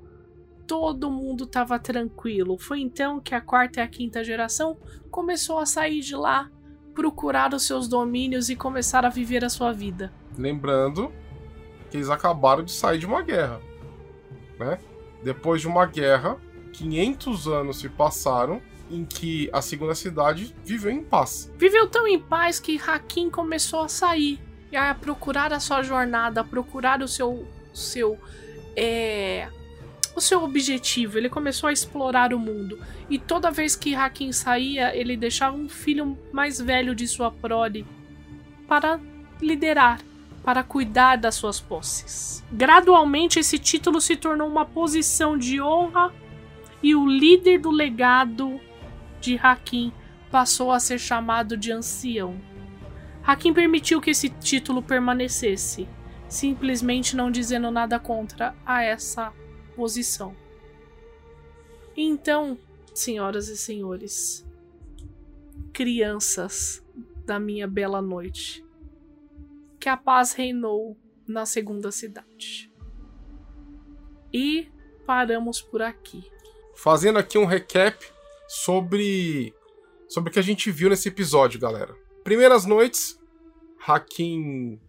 Todo 0.67 1.11
mundo 1.11 1.45
estava 1.45 1.79
tranquilo. 1.79 2.59
Foi 2.59 2.81
então 2.81 3.21
que 3.21 3.35
a 3.35 3.43
quarta 3.43 3.81
e 3.81 3.83
a 3.83 3.89
quinta 3.89 4.25
geração 4.25 4.79
começou 5.11 5.59
a 5.59 5.67
sair 5.67 6.01
de 6.01 6.17
lá 6.17 6.51
procurar 6.95 7.55
os 7.55 7.65
seus 7.65 7.87
domínios 7.87 8.49
e 8.49 8.57
começar 8.57 9.05
a 9.05 9.11
viver 9.11 9.45
a 9.45 9.51
sua 9.51 9.71
vida. 9.71 10.13
Lembrando 10.37 11.13
que 11.91 11.99
eles 11.99 12.11
acabaram 12.11 12.65
de 12.65 12.73
sair 12.73 12.99
de 12.99 13.07
uma 13.07 13.23
guerra, 13.23 13.61
né? 14.59 14.79
Depois 15.23 15.61
de 15.61 15.69
uma 15.69 15.87
guerra, 15.87 16.37
500 16.73 17.49
anos 17.49 17.79
se 17.79 17.89
passaram 17.89 18.61
em 18.91 19.05
que 19.05 19.51
a 19.53 19.61
segunda 19.61 19.95
cidade 19.95 20.55
viveu 20.65 20.91
em 20.91 21.03
paz. 21.03 21.53
Viveu 21.59 21.87
tão 21.89 22.07
em 22.07 22.19
paz 22.19 22.59
que 22.59 22.81
Hakim 22.81 23.31
começou 23.31 23.81
a 23.81 23.89
sair 23.89 24.41
e 24.71 24.77
a 24.77 24.95
procurar 24.95 25.53
a 25.53 25.61
sua 25.61 25.83
jornada, 25.83 26.41
a 26.41 26.45
procurar 26.45 27.03
o 27.03 27.09
seu 27.09 27.47
seu 27.73 28.19
é, 28.77 29.49
o 30.15 30.21
seu 30.21 30.43
objetivo. 30.43 31.19
Ele 31.19 31.29
começou 31.29 31.69
a 31.69 31.73
explorar 31.73 32.33
o 32.33 32.39
mundo. 32.39 32.79
E 33.09 33.19
toda 33.19 33.51
vez 33.51 33.77
que 33.77 33.95
Hakim 33.95 34.33
saía, 34.33 34.95
ele 34.95 35.17
deixava 35.17 35.57
um 35.57 35.69
filho 35.69 36.19
mais 36.33 36.61
velho 36.61 36.95
de 36.95 37.07
sua 37.07 37.31
prole 37.31 37.87
para 38.67 39.01
liderar, 39.41 40.01
para 40.49 40.65
cuidar 40.65 41.17
das 41.17 41.35
suas 41.35 41.61
posses. 41.61 42.43
Gradualmente, 42.51 43.39
esse 43.39 43.59
título 43.59 44.01
se 44.01 44.17
tornou 44.17 44.49
uma 44.49 44.65
posição 44.65 45.37
de 45.37 45.61
honra 45.61 46.11
e 46.83 46.95
o 46.95 47.07
líder 47.07 47.59
do 47.59 47.71
legado 47.71 48.59
de 49.21 49.39
Hakim 49.43 49.93
passou 50.31 50.73
a 50.73 50.81
ser 50.81 50.99
chamado 50.99 51.55
de 51.55 51.71
ancião. 51.71 52.41
Hakim 53.23 53.53
permitiu 53.53 54.01
que 54.01 54.09
esse 54.09 54.31
título 54.31 54.83
permanecesse, 54.83 55.87
simplesmente 56.31 57.15
não 57.15 57.31
dizendo 57.31 57.71
nada 57.71 57.99
contra 57.99 58.57
a 58.65 58.83
essa 58.83 59.35
posição. 59.77 60.35
Então, 61.95 62.57
senhoras 62.95 63.49
e 63.49 63.57
senhores, 63.59 64.49
crianças 65.75 66.83
da 67.27 67.39
minha 67.39 67.69
bela 67.69 68.01
noite, 68.01 68.65
que 69.79 69.89
a 69.89 69.97
paz 69.97 70.33
reinou 70.33 70.97
na 71.27 71.47
segunda 71.47 71.91
cidade. 71.93 72.73
E 74.33 74.71
paramos 75.07 75.61
por 75.61 75.83
aqui. 75.83 76.31
Fazendo 76.75 77.19
aqui 77.19 77.39
um 77.39 77.45
recap 77.45 78.05
sobre 78.47 79.55
sobre 80.09 80.31
o 80.31 80.33
que 80.33 80.39
a 80.39 80.43
gente 80.43 80.71
viu 80.71 80.89
nesse 80.89 81.09
episódio, 81.09 81.61
galera. 81.61 81.95
Primeiras 82.25 82.65
noites, 82.65 83.19
Hakim 83.87 84.81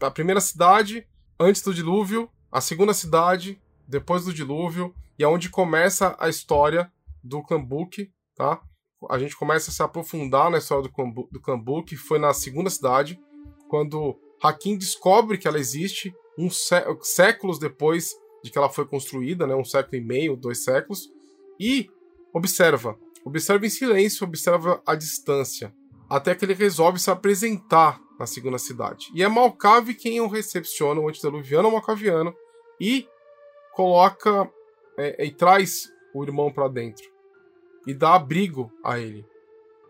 na 0.00 0.10
primeira 0.10 0.40
cidade 0.40 1.06
antes 1.38 1.60
do 1.62 1.74
dilúvio, 1.74 2.30
a 2.50 2.60
segunda 2.60 2.94
cidade 2.94 3.60
depois 3.86 4.24
do 4.24 4.32
dilúvio, 4.32 4.94
e 5.18 5.22
é 5.22 5.28
onde 5.28 5.48
começa 5.48 6.16
a 6.18 6.28
história 6.28 6.90
do 7.22 7.42
Kambuk, 7.42 8.10
tá? 8.34 8.60
A 9.10 9.18
gente 9.18 9.36
começa 9.36 9.70
a 9.70 9.74
se 9.74 9.82
aprofundar 9.82 10.50
na 10.50 10.58
história 10.58 10.82
do, 10.82 11.28
do 11.30 11.40
Kambuk, 11.40 11.94
foi 11.96 12.18
na 12.18 12.32
segunda 12.32 12.70
cidade, 12.70 13.20
quando 13.68 14.18
Hakim 14.42 14.76
descobre 14.76 15.38
que 15.38 15.48
ela 15.48 15.58
existe, 15.58 16.14
um 16.38 16.50
sé 16.50 16.84
séculos 17.02 17.58
depois 17.58 18.14
de 18.42 18.50
que 18.50 18.58
ela 18.58 18.68
foi 18.68 18.86
construída, 18.86 19.46
né? 19.46 19.54
Um 19.54 19.64
século 19.64 19.96
e 19.96 20.04
meio, 20.04 20.36
dois 20.36 20.62
séculos, 20.62 21.10
e 21.58 21.88
observa, 22.32 22.98
observa 23.24 23.66
em 23.66 23.70
silêncio, 23.70 24.26
observa 24.26 24.82
a 24.86 24.94
distância, 24.94 25.74
até 26.08 26.34
que 26.34 26.44
ele 26.44 26.54
resolve 26.54 26.98
se 26.98 27.10
apresentar 27.10 28.00
na 28.18 28.26
segunda 28.26 28.58
cidade. 28.58 29.10
E 29.14 29.22
é 29.22 29.28
Malcave 29.28 29.94
quem 29.94 30.20
o 30.20 30.28
recepciona, 30.28 31.00
o 31.00 31.08
antediluviano 31.08 31.70
malcaviano, 31.70 32.34
e 32.80 33.06
coloca 33.74 34.50
é, 34.98 35.24
e 35.24 35.30
traz 35.30 35.90
o 36.14 36.22
irmão 36.22 36.52
para 36.52 36.68
dentro 36.68 37.16
e 37.86 37.94
dá 37.94 38.14
abrigo 38.14 38.70
a 38.84 38.98
ele. 38.98 39.24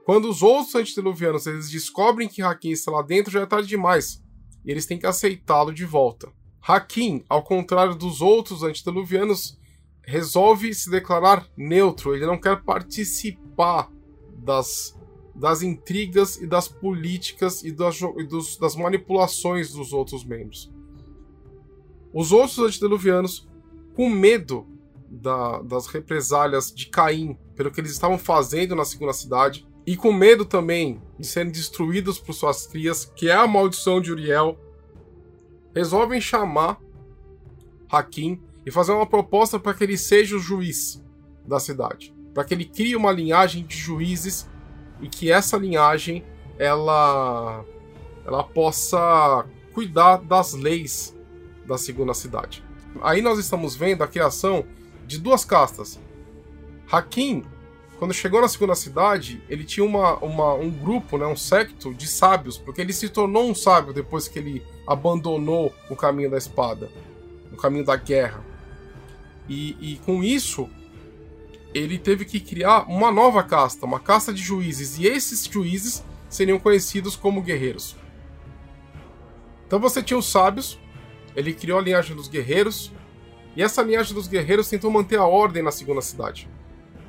Quando 0.06 0.30
os 0.30 0.40
outros 0.40 0.72
antediluvianos 0.76 1.48
eles 1.48 1.68
descobrem 1.68 2.28
que 2.28 2.40
Hakim 2.40 2.70
está 2.70 2.92
lá 2.92 3.02
dentro, 3.02 3.32
já 3.32 3.40
é 3.40 3.46
tarde 3.46 3.66
demais. 3.66 4.22
E 4.64 4.70
eles 4.70 4.86
têm 4.86 5.00
que 5.00 5.06
aceitá-lo 5.06 5.74
de 5.74 5.84
volta. 5.84 6.32
Hakim, 6.62 7.24
ao 7.28 7.42
contrário 7.42 7.92
dos 7.92 8.20
outros 8.20 8.62
antediluvianos, 8.62 9.58
resolve 10.04 10.72
se 10.72 10.88
declarar 10.88 11.44
neutro. 11.56 12.14
Ele 12.14 12.24
não 12.24 12.38
quer 12.40 12.62
participar 12.62 13.90
das, 14.38 14.96
das 15.34 15.62
intrigas 15.62 16.36
e 16.36 16.46
das 16.46 16.68
políticas 16.68 17.64
e 17.64 17.72
das, 17.72 18.00
e 18.00 18.22
dos, 18.22 18.56
das 18.58 18.76
manipulações 18.76 19.72
dos 19.72 19.92
outros 19.92 20.24
membros. 20.24 20.72
Os 22.14 22.30
outros 22.30 22.60
antediluvianos 22.60 23.48
com 23.96 24.08
medo 24.08 24.68
da, 25.10 25.60
das 25.62 25.88
represálias 25.88 26.72
de 26.72 26.86
Caim 26.86 27.36
pelo 27.56 27.72
que 27.72 27.80
eles 27.80 27.90
estavam 27.90 28.16
fazendo 28.16 28.76
na 28.76 28.84
segunda 28.84 29.12
cidade, 29.12 29.66
e 29.86 29.96
com 29.96 30.12
medo 30.12 30.44
também 30.44 31.00
de 31.18 31.26
serem 31.26 31.52
destruídos 31.52 32.18
por 32.18 32.32
suas 32.32 32.66
crias, 32.66 33.04
que 33.04 33.28
é 33.28 33.34
a 33.34 33.46
maldição 33.46 34.00
de 34.00 34.10
Uriel, 34.10 34.58
resolvem 35.74 36.20
chamar 36.20 36.80
Hakim 37.88 38.42
e 38.64 38.70
fazer 38.70 38.92
uma 38.92 39.06
proposta 39.06 39.60
para 39.60 39.72
que 39.74 39.84
ele 39.84 39.96
seja 39.96 40.36
o 40.36 40.40
juiz 40.40 41.02
da 41.46 41.60
cidade, 41.60 42.12
para 42.34 42.44
que 42.44 42.52
ele 42.52 42.64
crie 42.64 42.96
uma 42.96 43.12
linhagem 43.12 43.64
de 43.64 43.76
juízes 43.76 44.48
e 45.00 45.08
que 45.08 45.30
essa 45.30 45.56
linhagem 45.56 46.24
ela 46.58 47.64
ela 48.24 48.42
possa 48.42 49.46
cuidar 49.72 50.16
das 50.16 50.52
leis 50.52 51.16
da 51.64 51.78
segunda 51.78 52.12
cidade. 52.12 52.64
Aí 53.02 53.22
nós 53.22 53.38
estamos 53.38 53.76
vendo 53.76 54.02
a 54.02 54.08
criação 54.08 54.64
de 55.06 55.20
duas 55.20 55.44
castas. 55.44 56.00
Hakim, 56.90 57.44
quando 57.98 58.12
chegou 58.12 58.40
na 58.40 58.48
segunda 58.48 58.74
cidade, 58.74 59.42
ele 59.48 59.64
tinha 59.64 59.84
uma, 59.84 60.16
uma, 60.18 60.54
um 60.54 60.70
grupo, 60.70 61.16
né, 61.16 61.26
um 61.26 61.36
secto 61.36 61.94
de 61.94 62.06
sábios, 62.06 62.58
porque 62.58 62.80
ele 62.80 62.92
se 62.92 63.08
tornou 63.08 63.48
um 63.48 63.54
sábio 63.54 63.92
depois 63.92 64.28
que 64.28 64.38
ele 64.38 64.62
abandonou 64.86 65.74
o 65.88 65.96
caminho 65.96 66.30
da 66.30 66.36
espada, 66.36 66.90
o 67.52 67.56
caminho 67.56 67.84
da 67.84 67.96
guerra. 67.96 68.44
E, 69.48 69.76
e 69.80 69.96
com 70.04 70.22
isso, 70.22 70.68
ele 71.72 71.98
teve 71.98 72.24
que 72.24 72.38
criar 72.38 72.82
uma 72.82 73.10
nova 73.10 73.42
casta, 73.42 73.86
uma 73.86 74.00
casta 74.00 74.32
de 74.32 74.42
juízes, 74.42 74.98
e 74.98 75.06
esses 75.06 75.44
juízes 75.44 76.04
seriam 76.28 76.58
conhecidos 76.58 77.16
como 77.16 77.40
guerreiros. 77.40 77.96
Então 79.66 79.80
você 79.80 80.02
tinha 80.02 80.18
os 80.18 80.30
sábios, 80.30 80.78
ele 81.34 81.54
criou 81.54 81.78
a 81.78 81.82
linhagem 81.82 82.14
dos 82.14 82.28
guerreiros, 82.28 82.92
e 83.56 83.62
essa 83.62 83.82
linhagem 83.82 84.12
dos 84.12 84.28
guerreiros 84.28 84.68
tentou 84.68 84.90
manter 84.90 85.18
a 85.18 85.24
ordem 85.24 85.62
na 85.62 85.72
segunda 85.72 86.02
cidade. 86.02 86.46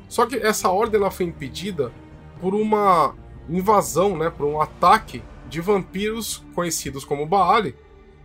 Só 0.08 0.26
que 0.26 0.36
essa 0.36 0.70
ordem 0.70 1.00
ela 1.00 1.12
foi 1.12 1.26
impedida 1.26 1.92
por 2.40 2.54
uma 2.54 3.16
invasão, 3.50 4.18
né, 4.18 4.30
por 4.30 4.46
um 4.46 4.62
ataque 4.62 5.24
de 5.50 5.62
vampiros 5.62 6.44
conhecidos 6.54 7.06
como 7.06 7.26
Baali, 7.26 7.76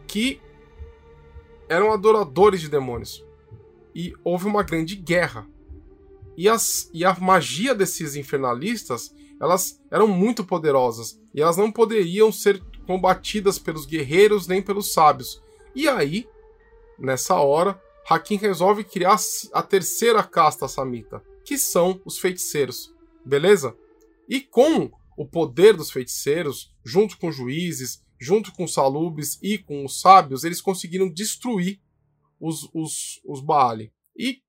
que 0.06 0.40
eram 1.68 1.92
adoradores 1.92 2.60
de 2.60 2.68
demônios. 2.68 3.24
E 3.94 4.14
houve 4.24 4.46
uma 4.46 4.62
grande 4.62 4.96
guerra. 4.96 5.46
E, 6.36 6.48
as, 6.48 6.90
e 6.92 7.04
a 7.04 7.14
magia 7.18 7.74
desses 7.74 8.16
infernalistas, 8.16 9.14
elas 9.40 9.80
eram 9.90 10.08
muito 10.08 10.44
poderosas. 10.44 11.20
E 11.34 11.40
elas 11.40 11.56
não 11.56 11.70
poderiam 11.70 12.32
ser 12.32 12.62
combatidas 12.86 13.58
pelos 13.58 13.86
guerreiros 13.86 14.46
nem 14.46 14.60
pelos 14.60 14.92
sábios. 14.92 15.42
E 15.74 15.88
aí, 15.88 16.28
nessa 16.98 17.36
hora, 17.36 17.80
Hakim 18.08 18.36
resolve 18.36 18.84
criar 18.84 19.16
a 19.52 19.62
terceira 19.62 20.22
casta 20.22 20.68
samita, 20.68 21.22
que 21.44 21.58
são 21.58 22.00
os 22.04 22.18
feiticeiros. 22.18 22.92
Beleza? 23.24 23.76
E 24.28 24.40
com 24.40 24.90
o 25.16 25.26
poder 25.26 25.76
dos 25.76 25.90
feiticeiros, 25.90 26.74
junto 26.84 27.18
com 27.18 27.30
juízes, 27.30 28.02
junto 28.20 28.52
com 28.52 28.66
salubes 28.66 29.38
e 29.42 29.58
com 29.58 29.84
os 29.84 30.00
sábios, 30.00 30.44
eles 30.44 30.60
conseguiram 30.60 31.08
destruir 31.08 31.80
os, 32.40 32.68
os, 32.72 33.20
os 33.24 33.40
Baali. 33.40 33.92
E 34.16 34.42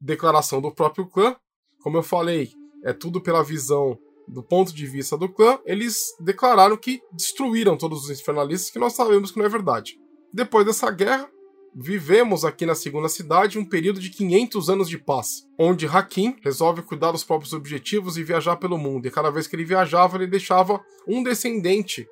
declaração 0.00 0.60
do 0.60 0.72
próprio 0.72 1.06
clã, 1.06 1.36
como 1.80 1.96
eu 1.96 2.02
falei, 2.02 2.52
é 2.84 2.92
tudo 2.92 3.20
pela 3.20 3.42
visão 3.42 3.98
do 4.26 4.42
ponto 4.42 4.74
de 4.74 4.86
vista 4.86 5.16
do 5.16 5.28
clã, 5.28 5.58
eles 5.64 6.14
declararam 6.20 6.76
que 6.76 7.02
destruíram 7.12 7.76
todos 7.76 8.04
os 8.04 8.10
infernalistas, 8.10 8.70
que 8.70 8.78
nós 8.78 8.94
sabemos 8.94 9.30
que 9.30 9.38
não 9.38 9.46
é 9.46 9.48
verdade. 9.48 9.98
Depois 10.32 10.64
dessa 10.66 10.90
guerra, 10.90 11.30
vivemos 11.74 12.44
aqui 12.44 12.64
na 12.64 12.74
segunda 12.74 13.08
cidade 13.08 13.58
um 13.58 13.64
período 13.64 13.98
de 13.98 14.10
500 14.10 14.70
anos 14.70 14.88
de 14.88 14.96
paz, 14.96 15.46
onde 15.58 15.86
Hakim 15.86 16.36
resolve 16.42 16.82
cuidar 16.82 17.10
dos 17.10 17.24
próprios 17.24 17.52
objetivos 17.52 18.16
e 18.16 18.22
viajar 18.22 18.56
pelo 18.56 18.78
mundo. 18.78 19.06
E 19.06 19.10
cada 19.10 19.30
vez 19.30 19.46
que 19.46 19.56
ele 19.56 19.64
viajava, 19.64 20.16
ele 20.16 20.26
deixava 20.26 20.80
um 21.06 21.22
descendente 21.22 22.06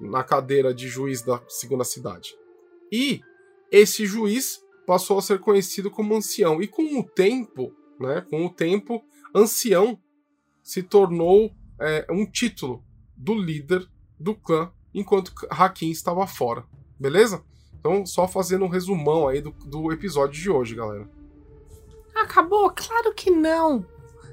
na 0.00 0.22
cadeira 0.22 0.72
de 0.72 0.88
juiz 0.88 1.22
da 1.22 1.42
segunda 1.48 1.84
cidade. 1.84 2.34
E 2.92 3.20
esse 3.72 4.06
juiz 4.06 4.60
passou 4.86 5.18
a 5.18 5.22
ser 5.22 5.40
conhecido 5.40 5.90
como 5.90 6.14
ancião. 6.14 6.62
E 6.62 6.68
com 6.68 6.98
o 6.98 7.02
tempo, 7.02 7.74
né, 7.98 8.24
com 8.30 8.46
o 8.46 8.50
tempo, 8.50 9.02
ancião 9.34 9.98
se 10.62 10.82
tornou 10.82 11.52
é, 11.80 12.06
um 12.10 12.24
título 12.24 12.84
do 13.16 13.34
líder 13.34 13.88
do 14.18 14.34
clã, 14.34 14.72
enquanto 14.94 15.32
Hakim 15.50 15.90
estava 15.90 16.26
fora. 16.26 16.64
Beleza? 16.98 17.44
Então, 17.78 18.04
só 18.04 18.26
fazendo 18.26 18.64
um 18.64 18.68
resumão 18.68 19.28
aí 19.28 19.40
do, 19.40 19.50
do 19.50 19.92
episódio 19.92 20.40
de 20.40 20.50
hoje, 20.50 20.74
galera. 20.74 21.08
Acabou? 22.14 22.70
Claro 22.70 23.14
que 23.14 23.30
não! 23.30 23.86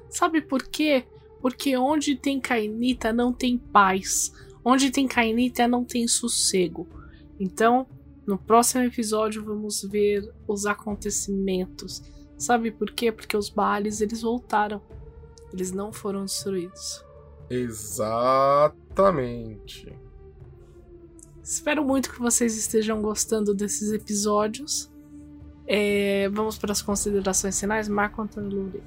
Sabe 0.09 0.41
por 0.41 0.63
quê? 0.63 1.05
Porque 1.41 1.77
onde 1.77 2.15
tem 2.15 2.39
Cainita 2.39 3.13
não 3.13 3.31
tem 3.31 3.57
paz. 3.57 4.33
Onde 4.63 4.89
tem 4.89 5.07
Cainita 5.07 5.67
não 5.67 5.83
tem 5.83 6.07
sossego. 6.07 6.87
Então, 7.39 7.85
no 8.25 8.37
próximo 8.37 8.83
episódio 8.83 9.43
vamos 9.45 9.83
ver 9.83 10.33
os 10.47 10.65
acontecimentos. 10.65 12.01
Sabe 12.37 12.71
por 12.71 12.91
quê? 12.91 13.11
Porque 13.11 13.37
os 13.37 13.49
Baales 13.49 14.01
eles 14.01 14.21
voltaram. 14.21 14.81
Eles 15.53 15.71
não 15.71 15.93
foram 15.93 16.25
destruídos. 16.25 17.05
Exatamente. 17.49 18.65
Espero 21.45 21.85
muito 21.85 22.11
que 22.11 22.19
vocês 22.19 22.57
estejam 22.57 23.03
gostando 23.03 23.53
desses 23.53 23.93
episódios. 23.93 24.91
É, 25.67 26.27
vamos 26.29 26.57
para 26.57 26.71
as 26.71 26.81
considerações 26.81 27.59
finais. 27.59 27.87
Marco 27.87 28.19
Antônio 28.19 28.49
Loureiro. 28.49 28.83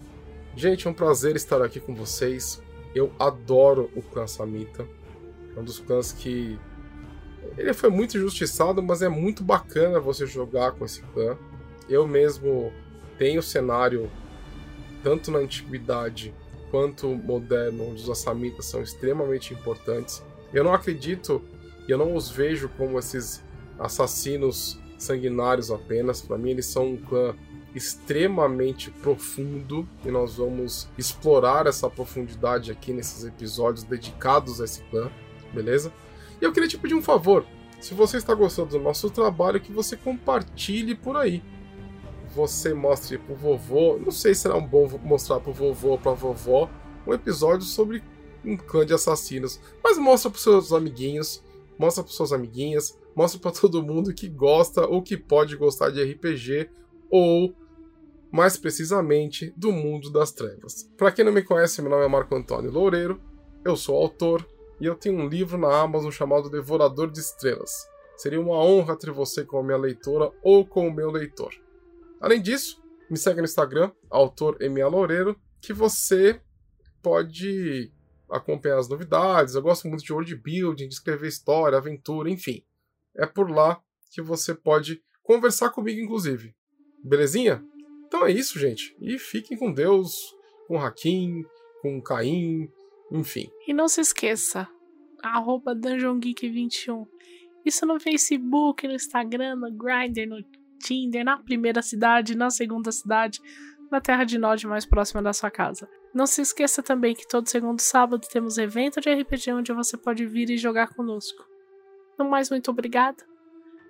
Gente, 0.57 0.89
é 0.89 0.91
um 0.91 0.93
prazer 0.93 1.37
estar 1.37 1.63
aqui 1.63 1.79
com 1.79 1.95
vocês. 1.95 2.61
Eu 2.93 3.13
adoro 3.17 3.89
o 3.95 4.03
clã 4.03 4.27
Samita. 4.27 4.85
É 5.57 5.61
um 5.61 5.63
dos 5.63 5.79
clãs 5.79 6.11
que. 6.11 6.59
Ele 7.57 7.73
foi 7.73 7.91
muito 7.91 8.17
injustiçado, 8.19 8.83
mas 8.83 9.03
é 9.03 9.09
muito 9.09 9.45
bacana 9.45 10.01
você 10.01 10.27
jogar 10.27 10.73
com 10.73 10.85
esse 10.85 11.01
clã. 11.15 11.39
Eu 11.89 12.09
mesmo 12.09 12.73
tenho 13.17 13.41
cenário, 13.41 14.11
tanto 15.05 15.31
na 15.31 15.39
antiguidade 15.39 16.35
quanto 16.73 17.07
moderno, 17.07 17.91
onde 17.91 18.03
os 18.03 18.11
Assamitas 18.11 18.67
são 18.67 18.83
extremamente 18.83 19.55
importantes. 19.55 20.25
Eu 20.53 20.65
não 20.65 20.75
acredito 20.75 21.41
e 21.89 21.91
eu 21.91 21.97
não 21.97 22.15
os 22.15 22.31
vejo 22.31 22.69
como 22.77 22.99
esses 22.99 23.43
assassinos 23.79 24.79
sanguinários 24.99 25.71
apenas. 25.71 26.21
Para 26.21 26.37
mim, 26.37 26.51
eles 26.51 26.67
são 26.67 26.93
um 26.93 26.97
clã 26.99 27.35
extremamente 27.75 28.91
profundo 28.91 29.89
e 30.05 30.11
nós 30.11 30.37
vamos 30.37 30.89
explorar 30.99 31.67
essa 31.67 31.89
profundidade 31.89 32.71
aqui 32.71 32.93
nesses 32.93 33.25
episódios 33.25 33.85
dedicados 33.85 34.61
a 34.61 34.65
esse 34.65 34.83
clã, 34.85 35.11
beleza? 35.53 35.93
E 36.41 36.45
eu 36.45 36.53
queria 36.53 36.69
te 36.69 36.79
pedir 36.79 36.95
um 36.95 37.03
favor. 37.03 37.45
Se 37.81 37.95
você 37.95 38.17
está 38.17 38.35
gostando 38.35 38.71
do 38.71 38.81
nosso 38.81 39.09
trabalho, 39.09 39.61
que 39.61 39.73
você 39.73 39.97
compartilhe 39.97 40.95
por 40.95 41.17
aí. 41.17 41.43
Você 42.35 42.75
mostre 42.75 43.17
pro 43.19 43.35
vovô, 43.35 43.99
não 43.99 44.11
sei 44.11 44.35
se 44.35 44.43
será 44.43 44.57
um 44.57 44.67
bom 44.67 44.89
mostrar 45.03 45.41
pro 45.41 45.53
vovô 45.53 45.91
ou 45.91 45.99
pra 45.99 46.13
vovó, 46.13 46.69
um 47.07 47.15
episódio 47.15 47.67
sobre 47.67 48.03
um 48.45 48.57
clã 48.57 48.85
de 48.85 48.93
assassinos, 48.93 49.61
mas 49.83 49.99
mostra 49.99 50.31
pros 50.31 50.43
seus 50.43 50.73
amiguinhos, 50.73 51.43
mostra 51.79 52.03
para 52.03 52.13
suas 52.13 52.33
amiguinhas, 52.33 52.99
mostra 53.15 53.41
para 53.41 53.53
todo 53.59 53.83
mundo 53.83 54.15
que 54.15 54.29
gosta 54.29 54.87
ou 54.87 55.03
que 55.03 55.17
pode 55.17 55.57
gostar 55.57 55.91
de 55.91 56.03
RPG 56.03 56.71
ou 57.11 57.55
mais 58.31 58.57
precisamente 58.59 59.53
do 59.57 59.73
mundo 59.73 60.11
das 60.11 60.33
trevas. 60.33 60.91
Para 60.97 61.13
quem 61.13 61.25
não 61.25 61.33
me 61.33 61.43
conhece, 61.43 61.81
meu 61.81 61.91
nome 61.91 62.05
é 62.05 62.09
Marco 62.09 62.35
Antônio 62.35 62.71
Loureiro, 62.71 63.21
eu 63.65 63.77
sou 63.77 63.97
autor 63.97 64.47
e 64.81 64.87
eu 64.87 64.95
tenho 64.95 65.19
um 65.19 65.29
livro 65.29 65.57
na 65.57 65.81
Amazon 65.81 66.11
chamado 66.11 66.51
Devorador 66.51 67.11
de 67.11 67.21
Estrelas. 67.21 67.89
Seria 68.17 68.41
uma 68.41 68.63
honra 68.63 68.97
ter 68.97 69.11
você 69.11 69.45
como 69.45 69.63
minha 69.63 69.79
leitora 69.79 70.31
ou 70.43 70.67
como 70.67 70.93
meu 70.93 71.11
leitor. 71.11 71.55
Além 72.21 72.43
disso, 72.43 72.83
me 73.09 73.17
segue 73.17 73.39
no 73.39 73.45
Instagram, 73.45 73.93
autor 74.11 74.59
Loureiro, 74.91 75.37
que 75.61 75.73
você 75.73 76.41
pode 77.03 77.93
acompanhar 78.31 78.79
as 78.79 78.89
novidades. 78.89 79.55
Eu 79.55 79.63
gosto 79.63 79.89
muito 79.89 80.05
de 80.05 80.13
world 80.13 80.35
building, 80.37 80.89
de 80.89 80.95
escrever 80.95 81.29
história, 81.29 81.79
aventura, 81.79 82.31
enfim. 82.31 82.65
É 83.17 83.27
por 83.27 83.51
lá 83.51 83.81
que 84.11 84.23
você 84.23 84.55
pode 84.55 85.03
conversar 85.23 85.71
comigo, 85.71 86.01
inclusive. 86.01 86.55
Belezinha? 87.05 87.65
Então 88.07 88.27
é 88.27 88.33
isso, 88.33 88.59
gente. 88.59 88.97
E 89.01 89.19
fiquem 89.19 89.57
com 89.57 89.73
Deus, 89.73 90.35
com 90.67 90.81
Hakim, 90.81 91.45
com 91.83 92.01
Caim, 92.03 92.69
enfim. 93.13 93.51
E 93.67 93.75
não 93.75 93.89
se 93.89 94.01
esqueça, 94.01 94.69
arroba 95.23 95.75
DungeonGeek21. 95.75 97.07
Isso 97.65 97.85
no 97.85 98.01
Facebook, 98.01 98.87
no 98.87 98.95
Instagram, 98.95 99.57
no 99.57 99.71
Grindr, 99.71 100.27
no 100.27 100.43
Tinder, 100.83 101.25
na 101.25 101.37
primeira 101.39 101.83
cidade, 101.83 102.37
na 102.37 102.51
segunda 102.51 102.91
cidade, 102.91 103.41
na 103.91 104.01
Terra 104.01 104.25
de 104.25 104.39
Nod 104.39 104.67
mais 104.67 104.85
próxima 104.85 105.23
da 105.23 105.33
sua 105.33 105.51
casa. 105.51 105.89
Não 106.15 106.27
se 106.27 106.41
esqueça 106.41 106.83
também 106.83 107.15
que 107.15 107.27
todo 107.27 107.49
segundo 107.49 107.81
sábado 107.81 108.27
temos 108.31 108.59
evento 108.59 109.01
de 109.01 109.13
RPG 109.13 109.53
onde 109.53 109.73
você 109.73 109.97
pode 109.97 110.27
vir 110.27 110.51
e 110.51 110.57
jogar 110.57 110.95
conosco. 110.95 111.45
No 112.19 112.29
mais, 112.29 112.51
muito 112.51 112.71
obrigado. 112.71 113.23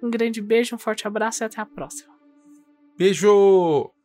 Um 0.03 0.11
grande 0.11 0.41
beijo, 0.41 0.77
um 0.77 0.79
forte 0.79 1.07
abraço 1.07 1.43
e 1.43 1.45
até 1.45 1.61
a 1.61 1.67
próxima. 1.67 2.15
Beijo! 2.97 3.98